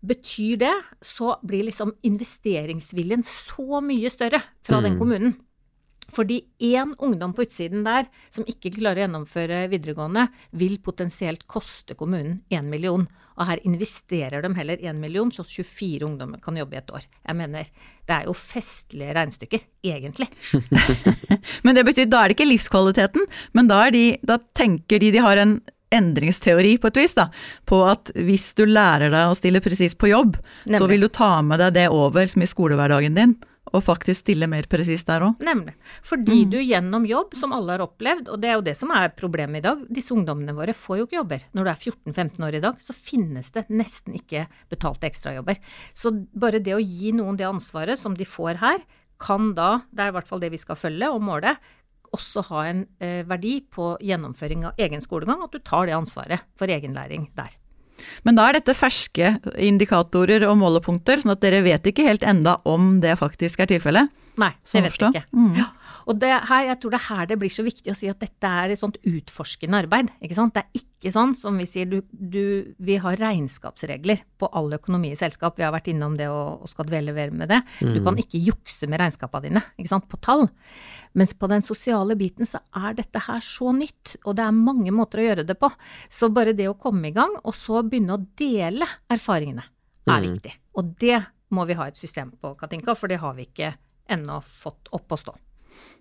betyr 0.00 0.56
det, 0.62 0.74
så 1.02 1.36
blir 1.42 1.66
liksom 1.66 1.92
investeringsviljen 2.06 3.24
så 3.26 3.82
mye 3.82 4.10
større 4.12 4.40
fra 4.62 4.78
mm. 4.78 4.86
den 4.86 4.98
kommunen. 4.98 5.36
Fordi 6.08 6.40
én 6.64 6.94
ungdom 7.04 7.34
på 7.36 7.44
utsiden 7.44 7.82
der 7.84 8.06
som 8.32 8.46
ikke 8.48 8.72
klarer 8.78 9.02
å 9.02 9.04
gjennomføre 9.04 9.66
videregående, 9.68 10.24
vil 10.56 10.78
potensielt 10.80 11.44
koste 11.50 11.98
kommunen 11.98 12.38
én 12.48 12.70
million. 12.70 13.04
Og 13.38 13.46
her 13.46 13.60
investerer 13.68 14.42
de 14.42 14.50
heller 14.56 14.80
én 14.80 14.98
million, 14.98 15.30
så 15.30 15.44
24 15.44 16.06
ungdommer 16.08 16.40
kan 16.42 16.56
jobbe 16.56 16.78
i 16.78 16.80
et 16.80 16.94
år. 16.96 17.04
Jeg 17.04 17.38
mener, 17.38 17.68
det 18.08 18.16
er 18.16 18.24
jo 18.26 18.34
festlige 18.34 19.14
regnestykker, 19.18 19.66
egentlig. 19.84 20.30
men 21.64 21.76
det 21.76 21.84
betyr, 21.86 22.08
da 22.08 22.24
er 22.24 22.32
det 22.32 22.38
ikke 22.38 22.48
livskvaliteten, 22.48 23.28
men 23.52 23.68
da, 23.68 23.84
de, 23.92 24.06
da 24.24 24.40
tenker 24.56 25.04
de 25.04 25.12
de 25.14 25.22
har 25.22 25.44
en 25.44 25.58
endringsteori 25.94 26.76
på 26.80 26.90
et 26.90 27.02
vis, 27.02 27.14
da, 27.16 27.28
på 27.68 27.82
at 27.88 28.12
hvis 28.14 28.50
du 28.58 28.64
lærer 28.68 29.12
deg 29.14 29.30
å 29.30 29.36
stille 29.38 29.62
presis 29.64 29.96
på 29.98 30.10
jobb, 30.12 30.36
Nemlig. 30.66 30.80
så 30.80 30.90
vil 30.90 31.06
du 31.06 31.08
ta 31.12 31.30
med 31.44 31.62
deg 31.62 31.76
det 31.78 31.86
over 31.94 32.28
som 32.30 32.44
i 32.44 32.50
skolehverdagen 32.50 33.16
din, 33.16 33.38
og 33.68 33.84
faktisk 33.84 34.22
stille 34.22 34.48
mer 34.50 34.66
presis 34.70 35.04
der 35.08 35.24
òg. 35.26 35.42
Nemlig. 35.44 35.74
Fordi 36.06 36.42
mm. 36.44 36.52
du 36.52 36.58
gjennom 36.62 37.06
jobb, 37.08 37.34
som 37.38 37.52
alle 37.56 37.76
har 37.76 37.84
opplevd, 37.84 38.30
og 38.32 38.40
det 38.42 38.50
er 38.50 38.56
jo 38.56 38.64
det 38.68 38.76
som 38.78 38.92
er 38.96 39.12
problemet 39.16 39.60
i 39.60 39.66
dag, 39.66 39.82
disse 39.92 40.14
ungdommene 40.14 40.54
våre 40.56 40.74
får 40.76 41.00
jo 41.00 41.08
ikke 41.08 41.18
jobber. 41.18 41.44
Når 41.56 41.66
du 41.66 41.72
er 41.72 41.82
14-15 41.92 42.46
år 42.48 42.58
i 42.58 42.62
dag, 42.64 42.78
så 42.84 42.96
finnes 42.96 43.52
det 43.54 43.66
nesten 43.68 44.16
ikke 44.18 44.46
betalte 44.72 45.10
ekstrajobber. 45.10 45.60
Så 45.96 46.14
bare 46.32 46.62
det 46.64 46.76
å 46.76 46.82
gi 46.82 47.12
noen 47.16 47.36
det 47.36 47.48
ansvaret 47.48 48.00
som 48.00 48.16
de 48.16 48.28
får 48.28 48.62
her, 48.62 48.80
kan 49.18 49.50
da, 49.56 49.80
det 49.90 50.04
er 50.04 50.12
i 50.12 50.14
hvert 50.14 50.28
fall 50.28 50.42
det 50.42 50.52
vi 50.52 50.60
skal 50.62 50.78
følge 50.78 51.10
og 51.10 51.24
måle, 51.26 51.56
også 52.14 52.44
ha 52.50 52.64
en 52.68 52.84
eh, 53.04 53.22
verdi 53.28 53.58
på 53.74 53.94
gjennomføring 54.04 54.68
av 54.68 54.80
egen 54.80 55.02
skolegang, 55.04 55.42
at 55.44 55.54
du 55.54 55.60
tar 55.60 55.88
det 55.88 55.96
ansvaret 55.96 56.46
for 56.58 56.70
egenlæring 56.70 57.28
der. 57.38 57.56
Men 58.22 58.38
da 58.38 58.46
er 58.46 58.58
dette 58.58 58.76
ferske 58.78 59.34
indikatorer 59.58 60.44
og 60.46 60.58
målepunkter, 60.60 61.22
sånn 61.22 61.34
at 61.34 61.42
dere 61.42 61.64
vet 61.66 61.86
ikke 61.90 62.06
helt 62.06 62.22
enda 62.26 62.56
om 62.68 62.98
det 63.02 63.16
faktisk 63.18 63.64
er 63.64 63.72
tilfellet? 63.72 64.12
Nei, 64.38 64.52
det 64.70 64.82
vet 64.84 64.98
vi 65.00 65.08
ikke. 65.10 65.24
Mm. 65.34 65.54
Ja. 65.58 65.66
Og 66.08 66.18
det 66.22 66.30
her, 66.30 66.66
jeg 66.70 66.78
tror 66.80 66.92
det 66.94 66.98
er 66.98 67.06
her 67.08 67.28
det 67.28 67.38
blir 67.40 67.52
så 67.52 67.64
viktig 67.66 67.92
å 67.92 67.96
si 67.98 68.08
at 68.10 68.20
dette 68.22 68.50
er 68.62 68.72
et 68.72 68.80
sånt 68.80 68.96
utforskende 69.06 69.80
arbeid. 69.82 70.12
ikke 70.24 70.36
sant? 70.38 70.54
Det 70.54 70.62
er 70.62 70.82
ikke 70.82 71.12
sånn 71.14 71.34
som 71.38 71.58
vi 71.60 71.66
sier, 71.68 71.88
du, 71.90 71.98
du, 72.10 72.74
vi 72.78 72.98
har 73.02 73.18
regnskapsregler 73.20 74.22
på 74.40 74.48
all 74.56 74.70
økonomi 74.78 75.12
i 75.12 75.18
selskap. 75.18 75.58
Vi 75.58 75.66
har 75.66 75.74
vært 75.74 75.90
innom 75.92 76.16
det 76.18 76.30
og, 76.32 76.64
og 76.64 76.70
skal 76.72 76.88
dvele 76.88 77.14
mer 77.16 77.34
med 77.34 77.52
det. 77.52 77.60
Mm. 77.82 77.92
Du 77.96 78.02
kan 78.06 78.20
ikke 78.20 78.40
jukse 78.40 78.88
med 78.90 79.02
regnskapene 79.02 79.48
dine 79.48 79.64
ikke 79.76 79.92
sant, 79.92 80.08
på 80.10 80.20
tall. 80.24 80.46
Mens 81.18 81.34
på 81.34 81.50
den 81.50 81.64
sosiale 81.66 82.16
biten 82.18 82.48
så 82.48 82.60
er 82.78 82.94
dette 82.98 83.24
her 83.26 83.42
så 83.44 83.72
nytt, 83.74 84.16
og 84.24 84.38
det 84.38 84.46
er 84.46 84.54
mange 84.54 84.94
måter 84.94 85.22
å 85.22 85.26
gjøre 85.26 85.46
det 85.48 85.58
på. 85.60 85.70
Så 86.12 86.30
bare 86.34 86.54
det 86.56 86.70
å 86.70 86.78
komme 86.78 87.10
i 87.10 87.16
gang, 87.16 87.34
og 87.42 87.56
så 87.56 87.82
begynne 87.82 88.16
å 88.16 88.24
dele 88.38 88.86
erfaringene, 89.10 89.66
er 90.08 90.22
mm. 90.22 90.28
viktig. 90.28 90.54
Og 90.78 90.94
det 91.02 91.20
må 91.54 91.64
vi 91.68 91.76
ha 91.78 91.88
et 91.88 92.00
system 92.00 92.32
på, 92.36 92.54
Katinka, 92.60 92.94
for 92.96 93.10
det 93.10 93.20
har 93.22 93.36
vi 93.36 93.48
ikke 93.48 93.74
ennå 94.08 94.40
fått 94.62 94.90
opp 94.96 95.14
å 95.14 95.20
stå. 95.20 95.36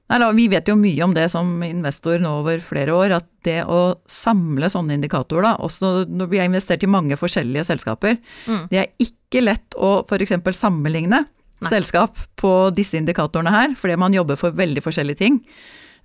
Nei, 0.08 0.20
da, 0.22 0.30
Vi 0.32 0.48
vet 0.48 0.70
jo 0.72 0.78
mye 0.80 1.04
om 1.04 1.14
det 1.16 1.26
som 1.34 1.50
investor 1.68 2.22
nå 2.24 2.32
over 2.42 2.62
flere 2.64 2.96
år, 2.96 3.18
at 3.20 3.28
det 3.44 3.60
å 3.68 3.98
samle 4.08 4.70
sånne 4.72 4.96
indikatorer, 4.96 5.50
da, 5.50 5.56
også 5.64 6.06
når 6.08 6.30
vi 6.32 6.40
har 6.40 6.48
investert 6.48 6.86
i 6.86 6.92
mange 6.92 7.18
forskjellige 7.20 7.66
selskaper, 7.68 8.16
mm. 8.48 8.70
det 8.72 8.80
er 8.84 8.94
ikke 9.04 9.44
lett 9.44 9.76
å 9.76 9.98
f.eks. 10.08 10.38
sammenligne 10.56 11.26
Nei. 11.26 11.72
selskap 11.72 12.20
på 12.40 12.54
disse 12.78 13.00
indikatorene 13.00 13.52
her, 13.52 13.76
fordi 13.80 14.00
man 14.00 14.16
jobber 14.16 14.40
for 14.40 14.56
veldig 14.56 14.86
forskjellige 14.86 15.22
ting. 15.26 15.42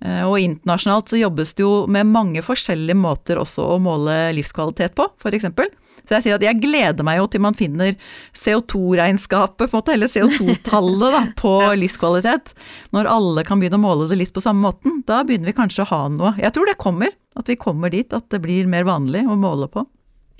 Eh, 0.01 0.23
og 0.25 0.39
internasjonalt 0.41 1.13
så 1.13 1.19
jobbes 1.21 1.53
det 1.57 1.65
jo 1.65 1.85
med 1.91 2.09
mange 2.09 2.43
forskjellige 2.45 2.97
måter 2.97 3.41
også 3.41 3.75
å 3.75 3.79
måle 3.83 4.17
livskvalitet 4.37 4.95
på, 4.97 5.07
f.eks. 5.21 5.49
Så 6.03 6.17
jeg 6.17 6.25
sier 6.25 6.35
at 6.35 6.43
jeg 6.43 6.59
gleder 6.59 7.05
meg 7.07 7.21
jo 7.21 7.29
til 7.31 7.43
man 7.45 7.55
finner 7.55 7.93
CO2-regnskapet, 8.35 9.69
på 9.69 9.69
en 9.69 9.79
måte, 9.79 9.93
eller 9.95 10.11
CO2-tallet 10.11 11.15
da, 11.15 11.21
på 11.39 11.53
livskvalitet. 11.83 12.51
Når 12.95 13.11
alle 13.11 13.45
kan 13.47 13.61
begynne 13.61 13.79
å 13.79 13.85
måle 13.85 14.09
det 14.11 14.19
litt 14.19 14.33
på 14.35 14.43
samme 14.43 14.65
måten. 14.65 14.99
Da 15.07 15.21
begynner 15.23 15.53
vi 15.53 15.57
kanskje 15.61 15.85
å 15.85 15.91
ha 15.93 16.01
noe. 16.11 16.35
Jeg 16.41 16.55
tror 16.55 16.67
det 16.67 16.79
kommer. 16.81 17.15
At 17.39 17.47
vi 17.49 17.55
kommer 17.57 17.89
dit 17.93 18.11
at 18.13 18.27
det 18.29 18.43
blir 18.43 18.67
mer 18.69 18.85
vanlig 18.85 19.23
å 19.25 19.39
måle 19.39 19.71
på. 19.71 19.85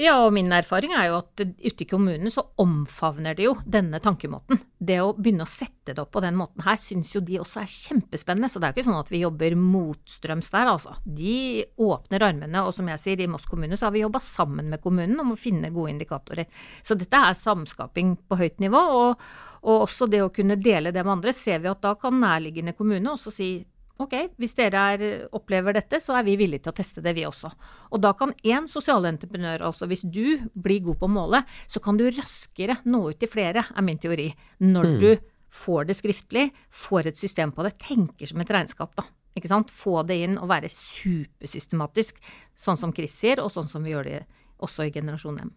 Ja, 0.02 0.16
og 0.26 0.32
min 0.34 0.50
erfaring 0.50 0.96
er 0.98 1.12
jo 1.12 1.20
at 1.20 1.42
ute 1.44 1.84
i 1.84 1.86
kommunene 1.86 2.32
så 2.34 2.42
omfavner 2.58 3.36
de 3.38 3.46
jo 3.46 3.52
denne 3.62 4.00
tankemåten. 4.02 4.58
Det 4.84 4.98
å 5.04 5.12
begynne 5.14 5.46
å 5.46 5.50
sette 5.50 5.94
det 5.94 6.02
opp 6.02 6.10
på 6.16 6.24
den 6.24 6.34
måten 6.40 6.64
her, 6.66 6.80
syns 6.82 7.12
jo 7.14 7.22
de 7.22 7.38
også 7.38 7.62
er 7.62 7.70
kjempespennende. 7.70 8.50
Så 8.50 8.58
det 8.58 8.68
er 8.68 8.74
jo 8.74 8.80
ikke 8.80 8.88
sånn 8.88 8.98
at 8.98 9.12
vi 9.14 9.22
jobber 9.22 9.56
motstrøms 9.60 10.50
der, 10.56 10.72
altså. 10.72 10.96
De 11.06 11.36
åpner 11.78 12.26
armene, 12.26 12.64
og 12.66 12.74
som 12.74 12.90
jeg 12.90 13.04
sier, 13.04 13.22
i 13.22 13.30
Moss 13.30 13.46
kommune 13.50 13.78
så 13.78 13.88
har 13.88 13.94
vi 13.94 14.02
jobba 14.02 14.24
sammen 14.26 14.72
med 14.74 14.82
kommunen 14.82 15.22
om 15.22 15.36
å 15.36 15.40
finne 15.40 15.72
gode 15.76 15.94
indikatorer. 15.94 16.50
Så 16.82 16.98
dette 16.98 17.22
er 17.30 17.38
samskaping 17.38 18.16
på 18.26 18.40
høyt 18.42 18.58
nivå, 18.66 18.82
og, 18.98 19.28
og 19.62 19.86
også 19.86 20.10
det 20.10 20.24
å 20.26 20.34
kunne 20.34 20.58
dele 20.58 20.92
det 20.96 21.06
med 21.06 21.20
andre, 21.20 21.36
ser 21.38 21.62
vi 21.62 21.70
at 21.70 21.86
da 21.86 21.94
kan 22.02 22.18
nærliggende 22.18 22.74
kommune 22.74 23.14
også 23.14 23.36
si 23.36 23.52
ok, 24.02 24.14
hvis 24.42 24.56
dere 24.58 24.84
er, 24.94 25.04
opplever 25.36 25.76
dette, 25.78 26.00
så 26.02 26.16
er 26.18 26.26
vi 26.28 26.38
villige 26.40 26.66
til 26.66 26.74
å 26.74 26.78
teste 26.78 27.04
det, 27.04 27.14
vi 27.18 27.26
også. 27.28 27.52
Og 27.94 28.02
da 28.04 28.14
kan 28.18 28.34
én 28.42 28.68
sosialentreprenør, 28.70 29.66
altså 29.70 29.88
hvis 29.90 30.06
du 30.06 30.42
blir 30.54 30.84
god 30.86 31.02
på 31.02 31.10
å 31.10 31.14
måle, 31.14 31.44
så 31.70 31.82
kan 31.84 32.00
du 32.00 32.08
raskere 32.10 32.80
nå 32.90 33.06
ut 33.12 33.22
til 33.22 33.32
flere, 33.32 33.66
er 33.70 33.86
min 33.86 34.02
teori. 34.02 34.32
Når 34.64 34.90
mm. 34.90 35.00
du 35.04 35.10
får 35.54 35.90
det 35.90 35.98
skriftlig, 36.00 36.48
får 36.74 37.12
et 37.12 37.20
system 37.20 37.54
på 37.54 37.66
det, 37.66 37.76
tenker 37.82 38.30
som 38.30 38.42
et 38.42 38.54
regnskap, 38.54 38.96
da. 38.98 39.08
Ikke 39.38 39.50
sant? 39.50 39.74
Få 39.74 40.02
det 40.06 40.20
inn 40.26 40.38
og 40.38 40.50
være 40.52 40.70
supersystematisk, 40.74 42.20
sånn 42.60 42.80
som 42.80 42.94
Chris 42.94 43.16
sier, 43.18 43.42
og 43.42 43.54
sånn 43.54 43.70
som 43.70 43.86
vi 43.86 43.94
gjør 43.94 44.10
det 44.10 44.24
også 44.64 44.88
i 44.88 44.94
Generasjon 44.94 45.42
M. 45.42 45.54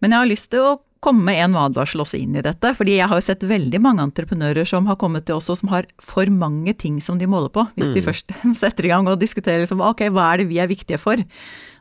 Men 0.00 0.14
jeg 0.14 0.22
har 0.22 0.30
lyst 0.30 0.50
til 0.54 0.64
å 0.64 0.78
komme 1.00 1.24
med 1.30 1.38
en 1.40 1.56
advarsel 1.56 2.02
også 2.04 2.18
inn 2.20 2.34
i 2.36 2.42
dette, 2.44 2.72
fordi 2.76 2.98
jeg 2.98 3.08
har 3.08 3.16
jo 3.16 3.24
sett 3.24 3.44
veldig 3.48 3.80
mange 3.80 4.04
entreprenører 4.04 4.68
som 4.68 4.88
har 4.90 4.98
kommet 5.00 5.24
til 5.28 5.38
oss 5.38 5.48
og 5.52 5.56
som 5.62 5.72
har 5.72 5.88
for 6.04 6.28
mange 6.28 6.74
ting 6.76 6.98
som 7.04 7.16
de 7.20 7.28
måler 7.30 7.52
på, 7.54 7.64
hvis 7.78 7.92
de 7.96 8.02
først 8.04 8.34
setter 8.60 8.88
i 8.88 8.92
gang 8.92 9.08
og 9.08 9.20
diskuterer 9.22 9.64
liksom 9.64 9.80
ok, 9.84 10.06
hva 10.12 10.28
er 10.34 10.42
det 10.42 10.50
vi 10.52 10.60
er 10.60 10.68
viktige 10.70 11.00
for? 11.00 11.22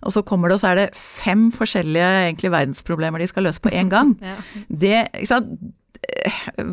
Og 0.07 0.15
så 0.15 0.23
kommer 0.23 0.47
det, 0.47 0.59
og 0.59 0.63
så 0.63 0.71
er 0.71 0.79
det 0.79 0.87
fem 0.95 1.49
forskjellige 1.51 2.13
egentlig 2.29 2.53
verdensproblemer 2.55 3.19
de 3.19 3.27
skal 3.27 3.49
løse 3.49 3.59
på 3.63 3.73
én 3.75 3.91
gang. 3.91 4.15
Ja. 4.23 4.37
Det, 4.71 4.95
ikke 5.19 5.31
sant? 5.33 5.51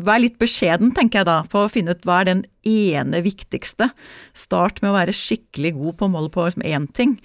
Vær 0.05 0.21
litt 0.21 0.37
beskjeden, 0.41 0.91
tenker 0.95 1.21
jeg 1.21 1.27
da, 1.29 1.37
på 1.49 1.63
å 1.65 1.71
finne 1.71 1.95
ut 1.95 2.05
hva 2.07 2.21
er 2.21 2.29
den 2.29 2.43
ene 2.67 3.21
viktigste. 3.23 3.89
Start 4.37 4.81
med 4.83 4.91
å 4.91 4.95
være 4.97 5.15
skikkelig 5.15 5.73
god 5.77 5.97
på 5.99 6.09
å 6.09 6.23
på 6.33 6.45
liksom 6.47 6.65
én 6.67 6.87
ting, 6.95 7.17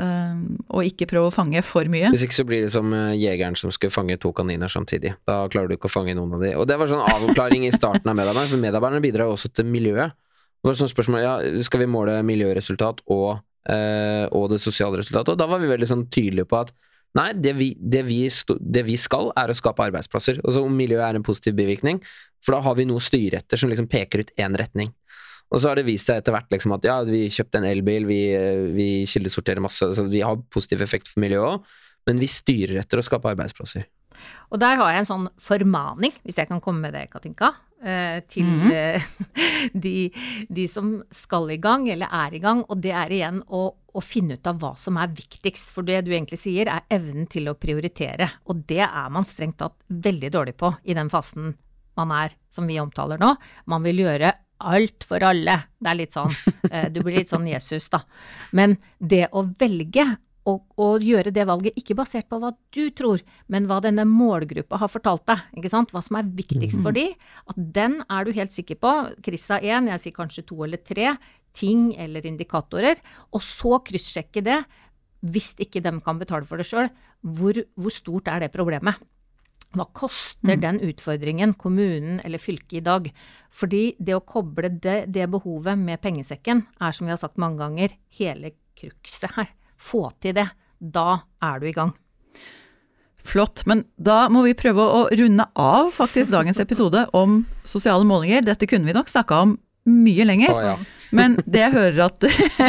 um, 0.00 0.58
og 0.68 0.88
ikke 0.88 1.08
prøve 1.10 1.30
å 1.30 1.34
fange 1.34 1.62
for 1.66 1.88
mye. 1.90 2.10
Hvis 2.14 2.26
ikke 2.26 2.38
så 2.40 2.46
blir 2.48 2.64
det 2.66 2.72
som 2.74 2.92
eh, 2.94 3.16
jegeren 3.18 3.58
som 3.58 3.72
skulle 3.74 3.94
fange 3.94 4.18
to 4.20 4.32
kaniner 4.36 4.70
samtidig. 4.72 5.14
Da 5.28 5.40
klarer 5.52 5.70
du 5.70 5.76
ikke 5.76 5.90
å 5.90 5.96
fange 5.96 6.16
noen 6.18 6.38
av 6.38 6.44
de. 6.44 6.54
Og 6.58 6.66
det 6.70 6.78
var 6.80 6.90
sånn 6.90 7.04
avklaring 7.04 7.68
i 7.68 7.74
starten 7.74 8.10
av 8.10 8.18
medarbeiderne, 8.18 8.52
for 8.52 8.64
medarbeiderne 8.64 9.04
bidrar 9.04 9.30
jo 9.30 9.36
også 9.36 9.52
til 9.54 9.68
miljøet. 9.70 10.16
Det 10.58 10.66
var 10.66 10.78
sånn 10.80 10.90
spørsmål, 10.90 11.22
ja, 11.22 11.34
skal 11.62 11.84
vi 11.84 11.90
måle 11.90 12.18
miljøresultat 12.26 13.04
og, 13.14 13.44
eh, 13.70 14.26
og 14.34 14.48
det 14.50 14.58
sosiale 14.62 14.98
resultatet? 14.98 15.36
Og 15.36 15.38
da 15.38 15.46
var 15.50 15.62
vi 15.62 15.70
veldig 15.70 15.90
sånn 15.90 16.08
tydelige 16.10 16.50
på 16.50 16.58
at 16.64 16.74
Nei, 17.16 17.30
det 17.40 17.54
vi, 17.56 17.72
det, 17.80 18.02
vi 18.04 18.20
det 18.28 18.84
vi, 18.86 18.96
skal, 19.00 19.30
er 19.38 19.50
å 19.50 19.56
skape 19.56 19.86
arbeidsplasser. 19.88 20.42
Altså 20.44 20.62
Om 20.66 20.76
miljøet 20.76 21.06
er 21.06 21.18
en 21.18 21.24
positiv 21.26 21.56
bivirkning, 21.58 22.02
for 22.44 22.54
da 22.54 22.62
har 22.66 22.76
vi 22.78 22.86
noe 22.88 23.00
å 23.00 23.04
styre 23.04 23.40
etter 23.40 23.60
som 23.60 23.72
liksom 23.72 23.88
peker 23.90 24.22
ut 24.26 24.34
én 24.38 24.56
retning. 24.58 24.92
Og 25.48 25.62
så 25.62 25.70
har 25.70 25.80
det 25.80 25.86
vist 25.88 26.10
seg 26.10 26.20
etter 26.20 26.34
hvert 26.34 26.50
liksom 26.52 26.74
at 26.76 26.84
ja, 26.84 26.98
vi 27.08 27.24
kjøpte 27.32 27.62
en 27.62 27.68
elbil, 27.70 28.04
vi, 28.08 28.20
vi 28.76 28.88
kildesorterer 29.08 29.64
masse, 29.64 29.86
så 29.96 30.04
vi 30.04 30.20
har 30.20 30.36
positiv 30.52 30.84
effekt 30.84 31.08
for 31.08 31.24
miljøet 31.24 31.56
òg, 31.56 31.76
men 32.08 32.20
vi 32.20 32.28
styrer 32.32 32.80
etter 32.80 33.00
å 33.00 33.04
skape 33.04 33.30
arbeidsplasser. 33.34 33.86
Og 34.50 34.60
der 34.60 34.78
har 34.80 34.92
jeg 34.92 35.04
en 35.04 35.08
sånn 35.12 35.26
formaning, 35.42 36.14
hvis 36.24 36.40
jeg 36.40 36.48
kan 36.50 36.62
komme 36.64 36.86
med 36.86 36.96
det, 36.96 37.04
Katinka, 37.12 37.52
eh, 37.84 38.18
til 38.30 38.48
mm 38.48 38.66
de, 39.84 40.08
de 40.48 40.64
som 40.70 40.96
skal 41.14 41.50
i 41.52 41.60
gang, 41.62 41.86
eller 41.92 42.10
er 42.14 42.34
i 42.34 42.40
gang. 42.42 42.64
Og 42.66 42.80
det 42.82 42.94
er 42.96 43.14
igjen 43.14 43.40
å, 43.54 43.62
å 43.70 44.02
finne 44.04 44.38
ut 44.38 44.50
av 44.50 44.58
hva 44.62 44.72
som 44.80 44.98
er 45.00 45.12
viktigst. 45.14 45.70
For 45.74 45.86
det 45.86 46.02
du 46.06 46.12
egentlig 46.12 46.40
sier, 46.40 46.70
er 46.72 46.86
evnen 46.94 47.28
til 47.30 47.50
å 47.50 47.56
prioritere. 47.60 48.30
Og 48.50 48.64
det 48.68 48.82
er 48.88 49.14
man 49.14 49.28
strengt 49.28 49.60
tatt 49.62 49.78
veldig 49.88 50.32
dårlig 50.34 50.56
på 50.58 50.72
i 50.88 50.96
den 50.98 51.12
fasen 51.12 51.52
man 51.98 52.14
er, 52.14 52.34
som 52.52 52.68
vi 52.70 52.78
omtaler 52.80 53.20
nå. 53.20 53.32
Man 53.70 53.86
vil 53.86 54.04
gjøre 54.04 54.32
alt 54.58 55.06
for 55.06 55.22
alle. 55.22 55.56
Det 55.78 55.90
er 55.90 55.98
litt 55.98 56.14
sånn, 56.14 56.32
eh, 56.70 56.88
du 56.90 57.02
blir 57.02 57.20
litt 57.20 57.30
sånn 57.30 57.46
Jesus, 57.48 57.88
da. 57.92 58.02
Men 58.56 58.76
det 58.98 59.28
å 59.32 59.44
velge 59.58 60.06
og, 60.48 60.62
og, 60.80 61.04
gjøre 61.04 61.32
det 61.34 61.44
valget 61.48 61.76
ikke 61.78 61.96
basert 61.98 62.28
på 62.30 62.38
hva 62.40 62.52
du 62.74 62.88
tror, 62.96 63.22
men 63.52 63.66
hva 63.68 63.80
denne 63.84 64.06
målgruppa 64.08 64.80
har 64.80 64.90
fortalt 64.92 65.26
deg. 65.28 65.42
ikke 65.60 65.72
sant? 65.72 65.92
Hva 65.92 66.02
som 66.04 66.18
er 66.20 66.30
viktigst 66.38 66.80
for 66.84 66.96
de. 66.96 67.10
At 67.50 67.58
den 67.76 68.00
er 68.06 68.24
du 68.24 68.32
helt 68.36 68.54
sikker 68.54 68.80
på. 68.80 68.94
Krissa 69.24 69.60
én, 69.60 69.90
jeg 69.92 70.04
sier 70.04 70.16
kanskje 70.16 70.46
to 70.48 70.62
eller 70.64 70.80
tre 70.80 71.16
ting 71.58 71.90
eller 71.98 72.24
indikatorer. 72.28 73.02
Og 73.34 73.44
så 73.44 73.80
kryssjekke 73.84 74.44
det, 74.46 74.62
hvis 75.28 75.54
ikke 75.58 75.82
de 75.84 75.94
kan 76.04 76.20
betale 76.20 76.48
for 76.48 76.60
det 76.60 76.68
sjøl. 76.68 76.90
Hvor, 77.20 77.58
hvor 77.76 77.94
stort 77.94 78.30
er 78.30 78.46
det 78.46 78.54
problemet? 78.54 78.96
Hva 79.76 79.84
koster 79.92 80.56
Mm. 80.56 80.60
den 80.60 80.78
utfordringen 80.80 81.52
kommunen 81.54 82.22
eller 82.24 82.38
fylket 82.38 82.78
i 82.78 82.80
dag? 82.80 83.12
Fordi 83.50 83.96
det 84.00 84.14
å 84.14 84.24
koble 84.24 84.70
det, 84.80 85.12
det 85.12 85.28
behovet 85.28 85.76
med 85.76 86.00
pengesekken 86.00 86.66
er, 86.80 86.92
som 86.92 87.06
vi 87.06 87.12
har 87.12 87.18
sagt 87.20 87.36
mange 87.36 87.58
ganger, 87.58 87.92
hele 88.08 88.52
krukset 88.78 89.34
her. 89.36 89.52
Få 89.78 90.08
til 90.22 90.36
det. 90.38 90.48
Da 90.78 91.22
er 91.44 91.62
du 91.62 91.68
i 91.70 91.74
gang. 91.76 91.94
Flott. 93.28 93.64
Men 93.68 93.84
da 94.00 94.26
må 94.32 94.42
vi 94.46 94.56
prøve 94.56 94.82
å 94.82 95.06
runde 95.20 95.46
av 95.58 95.90
faktisk 95.96 96.32
dagens 96.32 96.60
episode 96.62 97.04
om 97.16 97.42
sosiale 97.68 98.06
målinger. 98.08 98.46
Dette 98.46 98.68
kunne 98.70 98.88
vi 98.88 98.96
nok 98.96 99.10
snakka 99.12 99.42
om 99.44 99.56
mye 99.88 100.26
lenger. 100.28 100.52
Ah, 100.54 100.64
ja. 100.64 100.76
Men 101.16 101.38
det 101.44 101.62
jeg, 101.62 101.74
hører 101.76 102.04
at, 102.08 102.24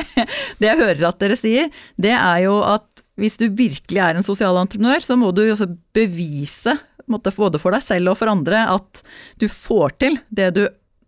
det 0.60 0.70
jeg 0.70 0.80
hører 0.80 1.06
at 1.10 1.20
dere 1.22 1.38
sier, 1.40 1.72
det 2.00 2.16
er 2.16 2.44
jo 2.46 2.60
at 2.64 2.88
hvis 3.20 3.36
du 3.40 3.50
virkelig 3.52 4.00
er 4.00 4.16
en 4.16 4.26
sosial 4.26 4.56
entreprenør, 4.62 5.04
så 5.04 5.18
må 5.20 5.34
du 5.36 5.44
jo 5.44 5.56
også 5.56 5.68
bevise, 5.96 6.78
både 7.10 7.60
for 7.60 7.76
deg 7.76 7.84
selv 7.84 8.14
og 8.14 8.20
for 8.20 8.32
andre, 8.32 8.64
at 8.72 9.02
du 9.42 9.50
får 9.52 9.98
til 10.00 10.20
det 10.32 10.54
du 10.56 10.64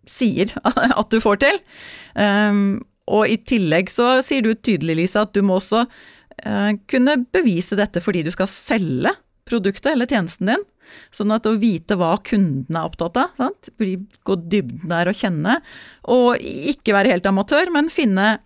sier 0.09 0.51
at 0.99 1.11
du 1.13 1.21
får 1.23 1.43
til. 1.43 1.61
Um, 2.15 2.81
og 3.09 3.29
i 3.29 3.37
tillegg 3.37 3.89
så 3.91 4.19
sier 4.25 4.45
du 4.45 4.53
tydelig, 4.53 4.97
Lisa, 4.99 5.25
at 5.25 5.33
du 5.35 5.41
må 5.45 5.57
også 5.59 5.85
eh, 5.85 6.77
kunne 6.91 7.17
bevise 7.33 7.77
dette 7.79 8.03
fordi 8.03 8.25
du 8.27 8.31
skal 8.33 8.49
selge 8.51 9.15
produktet 9.49 9.93
eller 9.93 10.09
tjenesten 10.09 10.51
din. 10.51 10.67
Sånn 11.15 11.31
at 11.31 11.47
å 11.47 11.55
vite 11.59 11.95
hva 11.99 12.13
kunden 12.25 12.75
er 12.75 12.87
opptatt 12.87 13.17
av, 13.19 13.33
sant? 13.39 13.71
gå 13.79 14.37
dybden 14.51 14.91
der 14.91 15.11
og 15.11 15.17
kjenne, 15.17 15.59
og 16.11 16.41
ikke 16.41 16.95
være 16.97 17.13
helt 17.13 17.29
amatør, 17.29 17.71
men 17.73 17.91
finne 17.91 18.39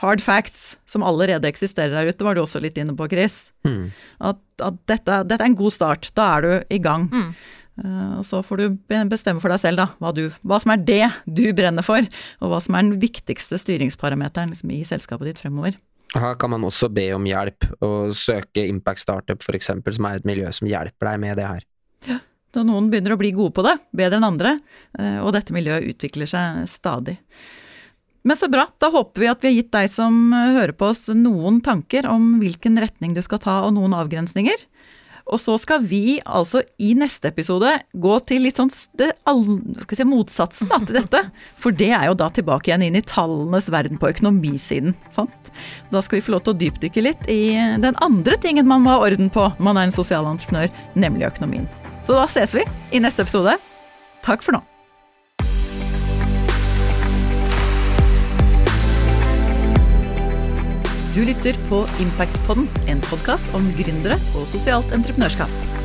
hard 0.00 0.22
facts 0.24 0.76
som 0.88 1.04
allerede 1.04 1.48
eksisterer 1.50 1.92
der 1.92 2.08
ute, 2.08 2.24
var 2.24 2.36
du 2.36 2.42
også 2.42 2.62
litt 2.64 2.78
inne 2.80 2.94
på, 2.96 3.10
Chris. 3.12 3.50
Mm. 3.68 3.90
At, 4.24 4.40
at 4.64 4.78
dette, 4.88 5.18
dette, 5.28 5.42
er 5.42 5.50
en 5.50 5.58
god 5.58 5.74
start. 5.74 6.08
Da 6.16 6.28
er 6.38 6.46
du 6.46 6.52
i 6.72 6.80
gang. 6.82 7.10
Mm. 7.12 7.34
Uh, 7.80 8.18
og 8.20 8.26
så 8.28 8.42
får 8.44 8.60
du 8.60 8.64
bestemme 9.08 9.40
for 9.40 9.52
deg 9.52 9.60
selv 9.62 9.80
da, 9.80 9.86
hva, 10.02 10.10
du, 10.12 10.26
hva, 10.44 10.58
som 10.60 10.74
er 10.74 10.82
det 10.84 11.06
du 11.24 11.46
brenner 11.56 11.84
for, 11.86 12.04
og 12.44 12.52
hva 12.52 12.58
som 12.60 12.76
er 12.76 12.84
den 12.84 12.98
viktigste 13.00 13.56
styringsparameteren 13.60 14.52
liksom, 14.52 14.74
i 14.74 14.82
selskapet 14.88 15.30
ditt 15.30 15.40
fremover. 15.40 15.78
Her 16.12 16.36
kan 16.36 16.52
man 16.52 16.66
også 16.68 16.90
be 16.92 17.06
om 17.16 17.24
hjelp, 17.24 17.64
og 17.80 18.12
søke 18.18 18.66
Impact 18.68 19.00
Startup 19.00 19.40
f.eks., 19.40 19.70
som 19.72 20.08
er 20.08 20.20
et 20.20 20.28
miljø 20.28 20.52
som 20.52 20.68
hjelper 20.68 21.08
deg 21.08 21.22
med 21.22 21.40
det 21.40 21.48
her. 21.48 21.64
Ja, 22.10 22.18
da 22.52 22.66
noen 22.68 22.90
begynner 22.92 23.16
å 23.16 23.20
bli 23.22 23.32
gode 23.32 23.56
på 23.56 23.64
det, 23.64 23.78
bedre 23.96 24.20
enn 24.20 24.28
andre, 24.28 24.58
uh, 25.00 25.24
og 25.24 25.32
dette 25.38 25.56
miljøet 25.56 25.88
utvikler 25.94 26.28
seg 26.28 26.66
stadig. 26.68 27.16
Men 28.22 28.38
så 28.38 28.46
bra. 28.52 28.68
Da 28.78 28.92
håper 28.92 29.24
vi 29.24 29.30
at 29.30 29.40
vi 29.42 29.48
har 29.48 29.56
gitt 29.56 29.72
deg 29.74 29.88
som 29.90 30.28
hører 30.30 30.74
på 30.78 30.92
oss 30.92 31.08
noen 31.16 31.58
tanker 31.64 32.06
om 32.06 32.36
hvilken 32.38 32.78
retning 32.78 33.16
du 33.16 33.22
skal 33.24 33.40
ta 33.42 33.56
og 33.66 33.72
noen 33.74 33.96
avgrensninger. 33.98 34.60
Og 35.30 35.40
så 35.40 35.56
skal 35.60 35.84
vi 35.86 36.18
altså 36.24 36.62
i 36.82 36.92
neste 36.98 37.30
episode 37.30 37.74
gå 37.92 38.14
til 38.28 38.46
litt 38.46 38.58
sånn 38.58 38.72
det, 38.98 39.12
all, 39.28 39.44
si, 39.92 40.06
motsatsen 40.08 40.70
da, 40.72 40.80
til 40.82 40.98
dette. 40.98 41.22
For 41.62 41.74
det 41.74 41.92
er 41.94 42.08
jo 42.10 42.16
da 42.18 42.30
tilbake 42.34 42.70
igjen 42.70 42.86
inn 42.88 42.98
i 42.98 43.04
tallenes 43.06 43.70
verden 43.72 44.00
på 44.00 44.10
økonomisiden. 44.12 44.96
Sant? 45.14 45.52
Da 45.92 46.02
skal 46.02 46.20
vi 46.20 46.26
få 46.26 46.36
lov 46.36 46.44
til 46.46 46.56
å 46.56 46.60
dypdykke 46.64 47.06
litt 47.06 47.30
i 47.30 47.54
den 47.82 47.98
andre 48.04 48.40
tingen 48.42 48.68
man 48.68 48.84
må 48.84 48.96
ha 48.96 49.06
orden 49.06 49.30
på 49.32 49.50
når 49.52 49.68
man 49.68 49.80
er 49.80 49.88
en 49.88 49.94
sosialentreprenør, 49.94 50.72
nemlig 50.98 51.28
økonomien. 51.30 51.68
Så 52.06 52.18
da 52.18 52.26
ses 52.30 52.56
vi 52.58 52.66
i 52.90 53.02
neste 53.02 53.22
episode. 53.26 53.58
Takk 54.26 54.42
for 54.42 54.58
nå. 54.58 54.71
Du 61.12 61.20
lytter 61.28 61.56
på 61.68 61.82
Impactpodden, 62.00 62.70
en 62.88 63.02
podkast 63.04 63.44
om 63.52 63.66
gründere 63.76 64.16
og 64.32 64.46
sosialt 64.48 64.94
entreprenørskap. 64.96 65.81